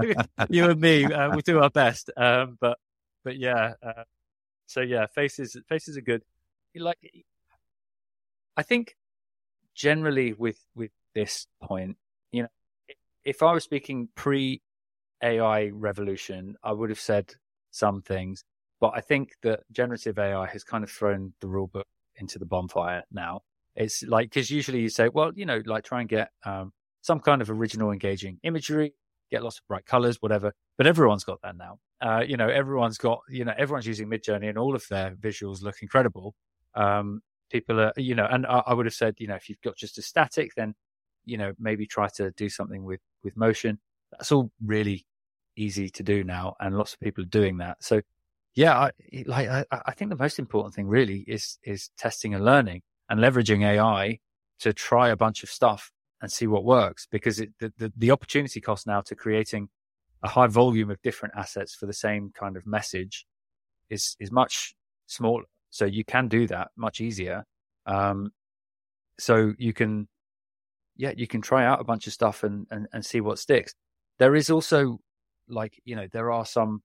you 0.49 0.69
and 0.69 0.79
me, 0.79 1.05
uh, 1.05 1.35
we 1.35 1.41
do 1.41 1.59
our 1.59 1.71
best, 1.71 2.11
um, 2.15 2.57
but 2.61 2.77
but 3.25 3.35
yeah. 3.35 3.73
Uh, 3.83 4.03
so 4.67 4.81
yeah, 4.81 5.07
faces 5.07 5.57
faces 5.67 5.97
are 5.97 6.01
good. 6.01 6.21
Like 6.75 6.99
I 8.55 8.61
think 8.61 8.95
generally 9.73 10.33
with 10.33 10.59
with 10.75 10.91
this 11.15 11.47
point, 11.61 11.97
you 12.31 12.43
know, 12.43 12.49
if 13.25 13.41
I 13.41 13.51
was 13.53 13.63
speaking 13.63 14.09
pre 14.15 14.61
AI 15.23 15.69
revolution, 15.73 16.55
I 16.63 16.71
would 16.71 16.89
have 16.89 16.99
said 16.99 17.33
some 17.71 18.01
things, 18.01 18.43
but 18.79 18.93
I 18.95 19.01
think 19.01 19.33
that 19.43 19.61
generative 19.71 20.19
AI 20.19 20.47
has 20.47 20.63
kind 20.63 20.83
of 20.83 20.91
thrown 20.91 21.33
the 21.41 21.47
rule 21.47 21.67
book 21.67 21.87
into 22.17 22.39
the 22.39 22.45
bonfire 22.45 23.03
now. 23.11 23.41
It's 23.75 24.03
like, 24.03 24.29
because 24.29 24.49
usually 24.51 24.81
you 24.81 24.89
say, 24.89 25.09
well, 25.09 25.31
you 25.35 25.45
know, 25.45 25.61
like 25.65 25.83
try 25.83 26.01
and 26.01 26.09
get 26.09 26.29
um, 26.45 26.73
some 27.01 27.19
kind 27.19 27.41
of 27.41 27.49
original 27.49 27.91
engaging 27.91 28.37
imagery, 28.43 28.93
get 29.29 29.43
lots 29.43 29.59
of 29.59 29.67
bright 29.67 29.85
colors, 29.85 30.17
whatever. 30.21 30.53
But 30.77 30.87
everyone's 30.87 31.23
got 31.23 31.41
that 31.43 31.55
now. 31.55 31.79
Uh, 32.01 32.23
you 32.27 32.35
know, 32.35 32.49
everyone's 32.49 32.97
got, 32.97 33.19
you 33.29 33.45
know, 33.45 33.53
everyone's 33.57 33.87
using 33.87 34.09
Midjourney 34.09 34.49
and 34.49 34.57
all 34.57 34.75
of 34.75 34.85
their 34.89 35.11
visuals 35.15 35.61
look 35.61 35.81
incredible. 35.81 36.33
Um, 36.75 37.21
people 37.51 37.79
are, 37.79 37.93
you 37.95 38.15
know, 38.15 38.27
and 38.29 38.45
I, 38.45 38.63
I 38.65 38.73
would 38.73 38.87
have 38.87 38.95
said, 38.95 39.15
you 39.19 39.27
know, 39.27 39.35
if 39.35 39.49
you've 39.49 39.61
got 39.61 39.77
just 39.77 39.97
a 39.97 40.01
static, 40.01 40.51
then, 40.57 40.73
you 41.25 41.37
know, 41.37 41.53
maybe 41.59 41.85
try 41.85 42.09
to 42.15 42.31
do 42.31 42.49
something 42.49 42.83
with, 42.83 42.99
with 43.23 43.37
motion. 43.37 43.79
That's 44.11 44.31
all 44.31 44.51
really 44.65 45.05
easy 45.55 45.89
to 45.89 46.03
do 46.03 46.23
now, 46.23 46.55
and 46.59 46.77
lots 46.77 46.93
of 46.93 46.99
people 46.99 47.23
are 47.23 47.27
doing 47.27 47.57
that. 47.57 47.83
So, 47.83 48.01
yeah, 48.55 48.77
I, 48.77 48.91
like 49.25 49.49
I, 49.49 49.65
I 49.71 49.93
think 49.93 50.09
the 50.09 50.17
most 50.17 50.39
important 50.39 50.75
thing 50.75 50.87
really 50.87 51.23
is 51.27 51.57
is 51.63 51.89
testing 51.97 52.33
and 52.33 52.43
learning 52.43 52.81
and 53.09 53.19
leveraging 53.19 53.63
AI 53.63 54.19
to 54.59 54.73
try 54.73 55.09
a 55.09 55.15
bunch 55.15 55.43
of 55.43 55.49
stuff 55.49 55.91
and 56.21 56.31
see 56.31 56.47
what 56.47 56.63
works 56.63 57.07
because 57.09 57.39
it, 57.39 57.49
the, 57.59 57.73
the, 57.77 57.91
the 57.97 58.11
opportunity 58.11 58.61
cost 58.61 58.85
now 58.85 59.01
to 59.01 59.15
creating 59.15 59.69
a 60.21 60.27
high 60.27 60.47
volume 60.47 60.91
of 60.91 61.01
different 61.01 61.33
assets 61.35 61.73
for 61.73 61.87
the 61.87 61.93
same 61.93 62.31
kind 62.37 62.55
of 62.55 62.65
message 62.67 63.25
is 63.89 64.15
is 64.19 64.31
much 64.31 64.75
smaller. 65.07 65.45
So 65.69 65.85
you 65.85 66.03
can 66.03 66.27
do 66.27 66.47
that 66.47 66.69
much 66.75 67.01
easier. 67.01 67.45
Um, 67.85 68.31
so 69.17 69.53
you 69.57 69.73
can, 69.73 70.07
yeah, 70.97 71.13
you 71.15 71.27
can 71.27 71.41
try 71.41 71.65
out 71.65 71.79
a 71.79 71.83
bunch 71.83 72.07
of 72.07 72.13
stuff 72.13 72.43
and, 72.43 72.67
and, 72.71 72.87
and 72.93 73.05
see 73.05 73.21
what 73.21 73.39
sticks. 73.39 73.73
There 74.19 74.35
is 74.35 74.49
also 74.49 74.99
like 75.51 75.79
you 75.85 75.95
know 75.95 76.07
there 76.11 76.31
are 76.31 76.45
some 76.45 76.81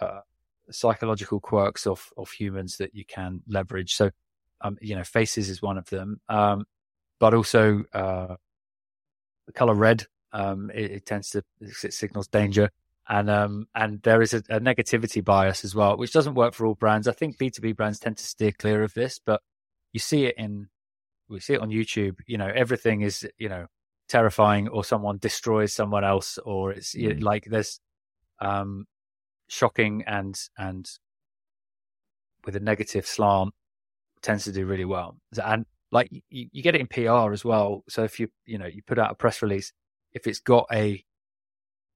uh, 0.00 0.20
psychological 0.70 1.40
quirks 1.40 1.86
of 1.86 2.12
of 2.16 2.30
humans 2.30 2.76
that 2.78 2.94
you 2.94 3.04
can 3.04 3.42
leverage. 3.48 3.94
So 3.94 4.10
um, 4.60 4.78
you 4.80 4.96
know, 4.96 5.04
faces 5.04 5.48
is 5.48 5.62
one 5.62 5.78
of 5.78 5.88
them, 5.90 6.20
um, 6.28 6.66
but 7.18 7.34
also 7.34 7.84
uh, 7.92 8.36
the 9.46 9.52
color 9.52 9.74
red. 9.74 10.06
Um, 10.32 10.70
it, 10.74 10.90
it, 10.90 11.06
tends 11.06 11.30
to 11.30 11.42
it 11.60 11.94
signals 11.94 12.28
danger, 12.28 12.70
and 13.08 13.30
um, 13.30 13.68
and 13.74 14.02
there 14.02 14.20
is 14.20 14.34
a, 14.34 14.38
a, 14.50 14.60
negativity 14.60 15.24
bias 15.24 15.64
as 15.64 15.74
well, 15.74 15.96
which 15.96 16.12
doesn't 16.12 16.34
work 16.34 16.52
for 16.52 16.66
all 16.66 16.74
brands. 16.74 17.08
I 17.08 17.12
think 17.12 17.38
B 17.38 17.50
two 17.50 17.62
B 17.62 17.72
brands 17.72 17.98
tend 17.98 18.16
to 18.18 18.24
steer 18.24 18.52
clear 18.52 18.82
of 18.82 18.92
this, 18.94 19.20
but 19.24 19.40
you 19.92 20.00
see 20.00 20.26
it 20.26 20.34
in 20.36 20.68
we 21.28 21.40
see 21.40 21.54
it 21.54 21.60
on 21.60 21.70
YouTube. 21.70 22.18
You 22.26 22.38
know, 22.38 22.50
everything 22.52 23.02
is 23.02 23.26
you 23.38 23.48
know 23.48 23.66
terrifying 24.08 24.68
or 24.68 24.84
someone 24.84 25.18
destroys 25.18 25.72
someone 25.72 26.04
else 26.04 26.38
or 26.44 26.72
it's 26.72 26.94
mm. 26.94 27.22
like 27.22 27.44
there's 27.44 27.80
um 28.40 28.86
shocking 29.48 30.04
and 30.06 30.38
and 30.58 30.88
with 32.44 32.56
a 32.56 32.60
negative 32.60 33.06
slant 33.06 33.52
tends 34.22 34.44
to 34.44 34.52
do 34.52 34.66
really 34.66 34.84
well. 34.84 35.16
And 35.44 35.66
like 35.92 36.10
you, 36.10 36.48
you 36.52 36.62
get 36.62 36.74
it 36.74 36.80
in 36.80 36.86
pr 36.86 37.32
as 37.32 37.44
well. 37.44 37.84
So 37.88 38.04
if 38.04 38.18
you 38.20 38.28
you 38.44 38.58
know 38.58 38.66
you 38.66 38.82
put 38.86 38.98
out 38.98 39.10
a 39.10 39.14
press 39.14 39.42
release 39.42 39.72
if 40.12 40.26
it's 40.26 40.40
got 40.40 40.66
a 40.72 41.04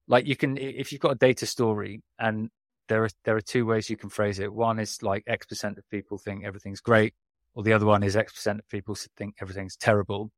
like 0.07 0.27
you 0.27 0.35
can 0.35 0.57
if 0.57 0.91
you've 0.91 1.01
got 1.01 1.11
a 1.13 1.15
data 1.15 1.45
story 1.45 2.01
and 2.19 2.49
there 2.87 3.03
are 3.03 3.09
there 3.23 3.35
are 3.35 3.41
two 3.41 3.65
ways 3.65 3.89
you 3.89 3.97
can 3.97 4.09
phrase 4.09 4.39
it. 4.39 4.53
One 4.53 4.79
is 4.79 5.01
like 5.01 5.23
x 5.27 5.45
percent 5.45 5.77
of 5.77 5.89
people 5.89 6.17
think 6.17 6.43
everything's 6.45 6.81
great 6.81 7.13
or 7.53 7.63
the 7.63 7.73
other 7.73 7.85
one 7.85 8.03
is 8.03 8.15
x 8.15 8.33
percent 8.33 8.59
of 8.59 8.67
people 8.69 8.95
think 9.17 9.35
everything's 9.41 9.77
terrible 9.77 10.31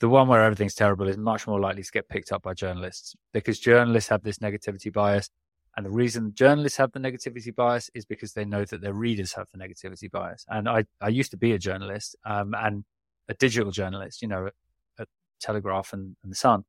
the 0.00 0.08
one 0.08 0.28
where 0.28 0.44
everything's 0.44 0.74
terrible 0.74 1.08
is 1.08 1.16
much 1.16 1.46
more 1.46 1.58
likely 1.58 1.82
to 1.82 1.90
get 1.90 2.08
picked 2.08 2.30
up 2.30 2.42
by 2.42 2.54
journalists 2.54 3.16
because 3.32 3.58
journalists 3.58 4.08
have 4.10 4.22
this 4.22 4.38
negativity 4.38 4.92
bias. 4.92 5.30
And 5.76 5.86
the 5.86 5.90
reason 5.90 6.34
journalists 6.34 6.78
have 6.78 6.92
the 6.92 6.98
negativity 6.98 7.54
bias 7.54 7.90
is 7.94 8.04
because 8.04 8.32
they 8.32 8.44
know 8.44 8.64
that 8.64 8.80
their 8.80 8.92
readers 8.92 9.34
have 9.34 9.46
the 9.52 9.58
negativity 9.58 10.10
bias. 10.10 10.44
And 10.48 10.68
I, 10.68 10.84
I 11.00 11.08
used 11.08 11.30
to 11.32 11.36
be 11.36 11.52
a 11.52 11.58
journalist 11.58 12.16
um, 12.24 12.54
and 12.56 12.84
a 13.28 13.34
digital 13.34 13.70
journalist, 13.70 14.22
you 14.22 14.28
know, 14.28 14.46
at, 14.46 14.54
at 14.98 15.08
Telegraph 15.40 15.92
and, 15.92 16.16
and, 16.22 16.32
the 16.32 16.36
Sun. 16.36 16.64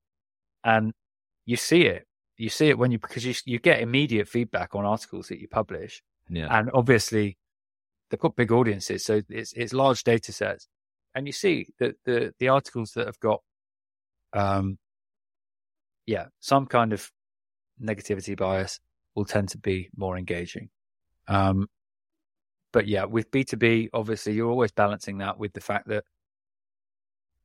And 0.63 0.93
you 1.45 1.55
see 1.55 1.83
it. 1.83 2.05
You 2.37 2.49
see 2.49 2.69
it 2.69 2.77
when 2.77 2.91
you, 2.91 2.99
because 2.99 3.25
you, 3.25 3.33
you 3.45 3.59
get 3.59 3.81
immediate 3.81 4.27
feedback 4.27 4.75
on 4.75 4.85
articles 4.85 5.27
that 5.27 5.39
you 5.39 5.47
publish. 5.47 6.03
Yeah. 6.29 6.47
And 6.49 6.69
obviously 6.73 7.37
they've 8.09 8.19
got 8.19 8.35
big 8.35 8.51
audiences. 8.51 9.03
So 9.05 9.21
it's, 9.29 9.53
it's 9.53 9.73
large 9.73 10.03
data 10.03 10.31
sets 10.31 10.67
and 11.15 11.27
you 11.27 11.33
see 11.33 11.67
that 11.79 11.95
the 12.05 12.33
the 12.39 12.49
articles 12.49 12.91
that 12.93 13.07
have 13.07 13.19
got 13.19 13.41
um 14.33 14.77
yeah 16.05 16.25
some 16.39 16.65
kind 16.65 16.93
of 16.93 17.11
negativity 17.81 18.37
bias 18.37 18.79
will 19.15 19.25
tend 19.25 19.49
to 19.49 19.57
be 19.57 19.89
more 19.95 20.17
engaging 20.17 20.69
um 21.27 21.67
but 22.71 22.87
yeah 22.87 23.05
with 23.05 23.31
b2b 23.31 23.89
obviously 23.93 24.33
you're 24.33 24.49
always 24.49 24.71
balancing 24.71 25.19
that 25.19 25.37
with 25.39 25.53
the 25.53 25.61
fact 25.61 25.87
that 25.87 26.03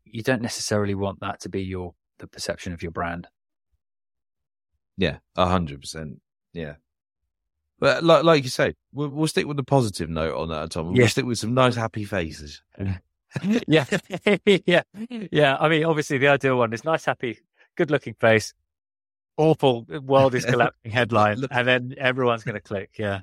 you 0.05 0.23
don't 0.23 0.43
necessarily 0.43 0.95
want 0.95 1.21
that 1.21 1.41
to 1.41 1.49
be 1.49 1.63
your 1.63 1.95
the 2.19 2.27
perception 2.27 2.73
of 2.73 2.83
your 2.83 2.93
brand 2.93 3.27
yeah 4.97 5.19
a 5.37 5.47
hundred 5.47 5.81
percent 5.81 6.21
yeah 6.53 6.75
but 7.79 8.05
like, 8.05 8.25
like 8.25 8.45
you 8.45 8.51
say, 8.51 8.75
we'll, 8.93 9.09
we'll, 9.09 9.27
stick 9.27 9.47
with 9.47 9.57
the 9.57 9.65
positive 9.65 10.09
note 10.09 10.35
on 10.37 10.49
that, 10.49 10.71
Tom. 10.71 10.87
We'll 10.87 11.01
yeah. 11.01 11.07
stick 11.07 11.25
with 11.25 11.39
some 11.39 11.55
nice, 11.55 11.75
happy 11.75 12.05
faces. 12.05 12.63
yeah, 13.67 13.85
yeah, 14.67 14.83
yeah. 15.09 15.57
I 15.59 15.69
mean, 15.69 15.85
obviously, 15.85 16.19
the 16.19 16.29
ideal 16.29 16.59
one 16.59 16.73
is 16.73 16.85
nice, 16.85 17.05
happy, 17.05 17.39
good-looking 17.77 18.15
face, 18.15 18.55
awful 19.37 19.87
world 20.03 20.35
is 20.35 20.45
collapsing 20.45 20.91
headline, 20.91 21.45
and 21.51 21.67
then 21.69 21.95
everyone's 21.99 22.45
going 22.45 22.55
to 22.55 22.61
click. 22.61 22.91
Yeah. 22.99 23.21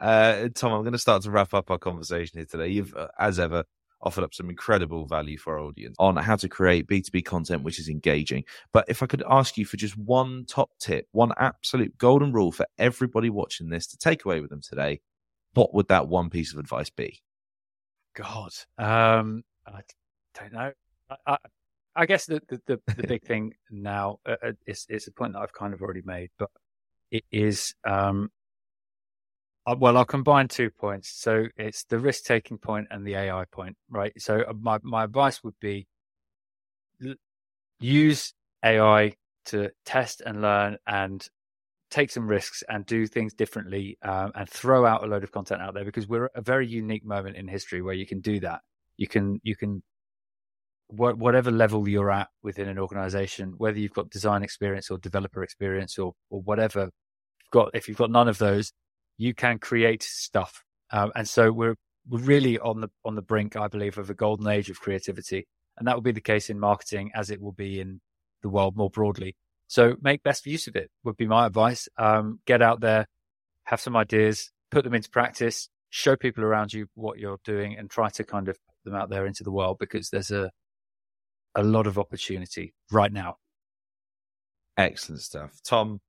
uh, 0.00 0.48
Tom, 0.54 0.72
I'm 0.72 0.82
going 0.82 0.92
to 0.92 0.98
start 0.98 1.22
to 1.22 1.30
wrap 1.30 1.54
up 1.54 1.70
our 1.70 1.78
conversation 1.78 2.38
here 2.38 2.46
today. 2.46 2.68
You've, 2.68 2.94
uh, 2.94 3.08
as 3.18 3.38
ever, 3.38 3.64
offered 4.02 4.24
up 4.24 4.34
some 4.34 4.48
incredible 4.48 5.06
value 5.06 5.36
for 5.36 5.58
our 5.58 5.64
audience 5.64 5.96
on 5.98 6.16
how 6.16 6.36
to 6.36 6.48
create 6.48 6.86
B2B 6.86 7.24
content 7.24 7.62
which 7.62 7.78
is 7.78 7.88
engaging. 7.88 8.44
But 8.72 8.86
if 8.88 9.02
I 9.02 9.06
could 9.06 9.22
ask 9.28 9.56
you 9.58 9.64
for 9.64 9.76
just 9.76 9.96
one 9.96 10.44
top 10.46 10.70
tip, 10.80 11.06
one 11.12 11.32
absolute 11.36 11.96
golden 11.98 12.32
rule 12.32 12.52
for 12.52 12.66
everybody 12.78 13.30
watching 13.30 13.68
this 13.68 13.86
to 13.88 13.98
take 13.98 14.24
away 14.24 14.40
with 14.40 14.50
them 14.50 14.62
today, 14.62 15.00
what 15.54 15.74
would 15.74 15.88
that 15.88 16.08
one 16.08 16.30
piece 16.30 16.52
of 16.52 16.58
advice 16.58 16.90
be? 16.90 17.20
God, 18.14 18.52
um, 18.78 19.42
I 19.66 19.80
don't 20.38 20.52
know. 20.52 20.72
I, 21.10 21.16
I, 21.26 21.36
I 21.96 22.06
guess 22.06 22.26
the, 22.26 22.40
the, 22.48 22.60
the, 22.66 22.80
the, 22.96 23.02
big 23.06 23.22
thing 23.22 23.54
now 23.70 24.18
uh, 24.26 24.36
uh, 24.42 24.52
is, 24.66 24.86
is 24.88 25.06
a 25.06 25.12
point 25.12 25.34
that 25.34 25.40
I've 25.40 25.52
kind 25.52 25.74
of 25.74 25.82
already 25.82 26.02
made, 26.04 26.30
but 26.38 26.50
it 27.10 27.24
is, 27.30 27.74
um, 27.84 28.30
uh, 29.66 29.76
well, 29.78 29.96
I'll 29.96 30.04
combine 30.04 30.48
two 30.48 30.70
points. 30.70 31.10
So 31.10 31.46
it's 31.56 31.84
the 31.84 31.98
risk 31.98 32.24
taking 32.24 32.58
point 32.58 32.88
and 32.90 33.06
the 33.06 33.14
AI 33.14 33.44
point, 33.50 33.76
right? 33.88 34.12
So 34.20 34.40
uh, 34.48 34.52
my, 34.60 34.78
my 34.82 35.04
advice 35.04 35.42
would 35.44 35.58
be 35.60 35.86
use 37.80 38.34
AI 38.64 39.14
to 39.46 39.70
test 39.84 40.22
and 40.24 40.42
learn 40.42 40.76
and 40.86 41.26
take 41.90 42.10
some 42.10 42.26
risks 42.26 42.62
and 42.68 42.86
do 42.86 43.06
things 43.06 43.34
differently 43.34 43.98
um, 44.02 44.32
and 44.34 44.48
throw 44.48 44.86
out 44.86 45.02
a 45.02 45.06
load 45.06 45.24
of 45.24 45.32
content 45.32 45.60
out 45.60 45.74
there 45.74 45.84
because 45.84 46.06
we're 46.06 46.26
at 46.26 46.30
a 46.36 46.40
very 46.40 46.66
unique 46.66 47.04
moment 47.04 47.36
in 47.36 47.48
history 47.48 47.82
where 47.82 47.94
you 47.94 48.06
can 48.06 48.20
do 48.20 48.40
that. 48.40 48.60
You 48.96 49.08
can, 49.08 49.40
you 49.42 49.56
can, 49.56 49.82
whatever 50.88 51.50
level 51.50 51.88
you're 51.88 52.10
at 52.10 52.28
within 52.42 52.68
an 52.68 52.78
organization, 52.78 53.54
whether 53.56 53.78
you've 53.78 53.92
got 53.92 54.10
design 54.10 54.42
experience 54.42 54.90
or 54.90 54.98
developer 54.98 55.42
experience 55.42 55.98
or, 55.98 56.14
or 56.30 56.40
whatever, 56.42 56.90
got, 57.52 57.70
if 57.74 57.88
you've 57.88 57.96
got 57.96 58.10
none 58.10 58.28
of 58.28 58.38
those, 58.38 58.72
you 59.18 59.34
can 59.34 59.58
create 59.58 60.02
stuff. 60.02 60.64
Um, 60.92 61.12
and 61.14 61.28
so 61.28 61.52
we're, 61.52 61.76
we're 62.08 62.20
really 62.20 62.58
on 62.58 62.80
the, 62.80 62.88
on 63.04 63.14
the 63.14 63.22
brink, 63.22 63.56
I 63.56 63.68
believe, 63.68 63.98
of 63.98 64.10
a 64.10 64.14
golden 64.14 64.48
age 64.48 64.70
of 64.70 64.80
creativity. 64.80 65.46
And 65.78 65.86
that 65.86 65.94
will 65.94 66.02
be 66.02 66.12
the 66.12 66.20
case 66.20 66.50
in 66.50 66.58
marketing 66.58 67.10
as 67.14 67.30
it 67.30 67.40
will 67.40 67.52
be 67.52 67.80
in 67.80 68.00
the 68.42 68.48
world 68.48 68.76
more 68.76 68.90
broadly. 68.90 69.36
So 69.70 69.94
make 70.02 70.22
best 70.22 70.46
use 70.46 70.66
of 70.66 70.76
it 70.76 70.90
would 71.04 71.16
be 71.16 71.26
my 71.26 71.46
advice. 71.46 71.88
Um, 71.96 72.40
get 72.46 72.60
out 72.60 72.80
there, 72.80 73.06
have 73.64 73.80
some 73.80 73.96
ideas, 73.96 74.50
put 74.70 74.84
them 74.84 74.94
into 74.94 75.10
practice, 75.10 75.68
show 75.90 76.16
people 76.16 76.44
around 76.44 76.72
you 76.72 76.86
what 76.94 77.18
you're 77.18 77.38
doing 77.44 77.76
and 77.78 77.88
try 77.88 78.08
to 78.10 78.24
kind 78.24 78.48
of 78.48 78.56
put 78.56 78.90
them 78.90 79.00
out 79.00 79.10
there 79.10 79.26
into 79.26 79.44
the 79.44 79.52
world 79.52 79.78
because 79.78 80.10
there's 80.10 80.30
a, 80.30 80.50
a 81.54 81.62
lot 81.62 81.86
of 81.86 81.98
opportunity 81.98 82.74
right 82.90 83.12
now. 83.12 83.36
Excellent 84.76 85.20
stuff. 85.20 85.60
Tom, 85.64 86.00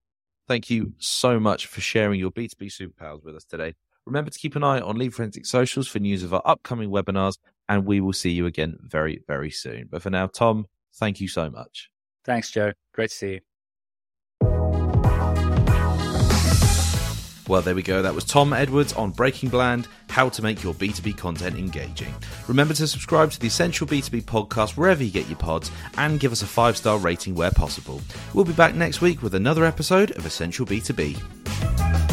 Thank 0.52 0.70
you 0.70 0.94
so 0.98 1.40
much 1.40 1.68
for 1.68 1.80
sharing 1.80 2.20
your 2.20 2.30
B2B 2.30 2.72
superpowers 2.72 3.24
with 3.24 3.38
us 3.38 3.46
today. 3.46 3.74
Remember 4.06 4.30
to 4.32 4.38
keep 4.38 4.58
an 4.58 4.66
eye 4.66 4.82
on 4.82 4.98
Lead 4.98 5.14
Forensic 5.14 5.46
Socials 5.46 5.88
for 5.88 6.00
news 6.00 6.24
of 6.24 6.34
our 6.34 6.42
upcoming 6.44 6.90
webinars, 6.90 7.38
and 7.70 7.86
we 7.86 8.02
will 8.02 8.12
see 8.12 8.32
you 8.32 8.48
again 8.48 8.78
very, 8.82 9.24
very 9.28 9.50
soon. 9.50 9.88
But 9.90 10.02
for 10.02 10.10
now, 10.10 10.28
Tom, 10.28 10.66
thank 10.96 11.22
you 11.22 11.30
so 11.30 11.50
much. 11.50 11.90
Thanks, 12.26 12.52
Joe. 12.52 12.74
Great 12.94 13.12
to 13.12 13.16
see 13.16 13.32
you. 13.36 13.40
Well, 17.52 17.62
there 17.62 17.76
we 17.76 17.84
go. 17.84 18.02
That 18.02 18.16
was 18.16 18.24
Tom 18.24 18.54
Edwards 18.54 18.94
on 18.94 19.12
Breaking 19.12 19.50
Bland 19.50 19.90
How 20.08 20.30
to 20.30 20.42
Make 20.42 20.64
Your 20.64 20.74
B2B 20.74 21.18
Content 21.18 21.58
Engaging. 21.58 22.16
Remember 22.48 22.74
to 22.74 22.88
subscribe 22.88 23.30
to 23.32 23.40
the 23.42 23.48
Essential 23.48 23.86
B2B 23.86 24.24
podcast 24.24 24.78
wherever 24.78 25.04
you 25.04 25.12
get 25.12 25.28
your 25.28 25.38
pods 25.38 25.70
and 25.98 26.18
give 26.18 26.32
us 26.32 26.44
a 26.44 26.48
five 26.48 26.78
star 26.78 26.98
rating 26.98 27.36
where 27.36 27.52
possible. 27.52 28.00
We'll 28.34 28.46
be 28.46 28.54
back 28.54 28.74
next 28.74 29.02
week 29.02 29.22
with 29.22 29.36
another 29.36 29.66
episode 29.66 30.12
of 30.12 30.26
Essential 30.26 30.66
B2B. 30.66 32.11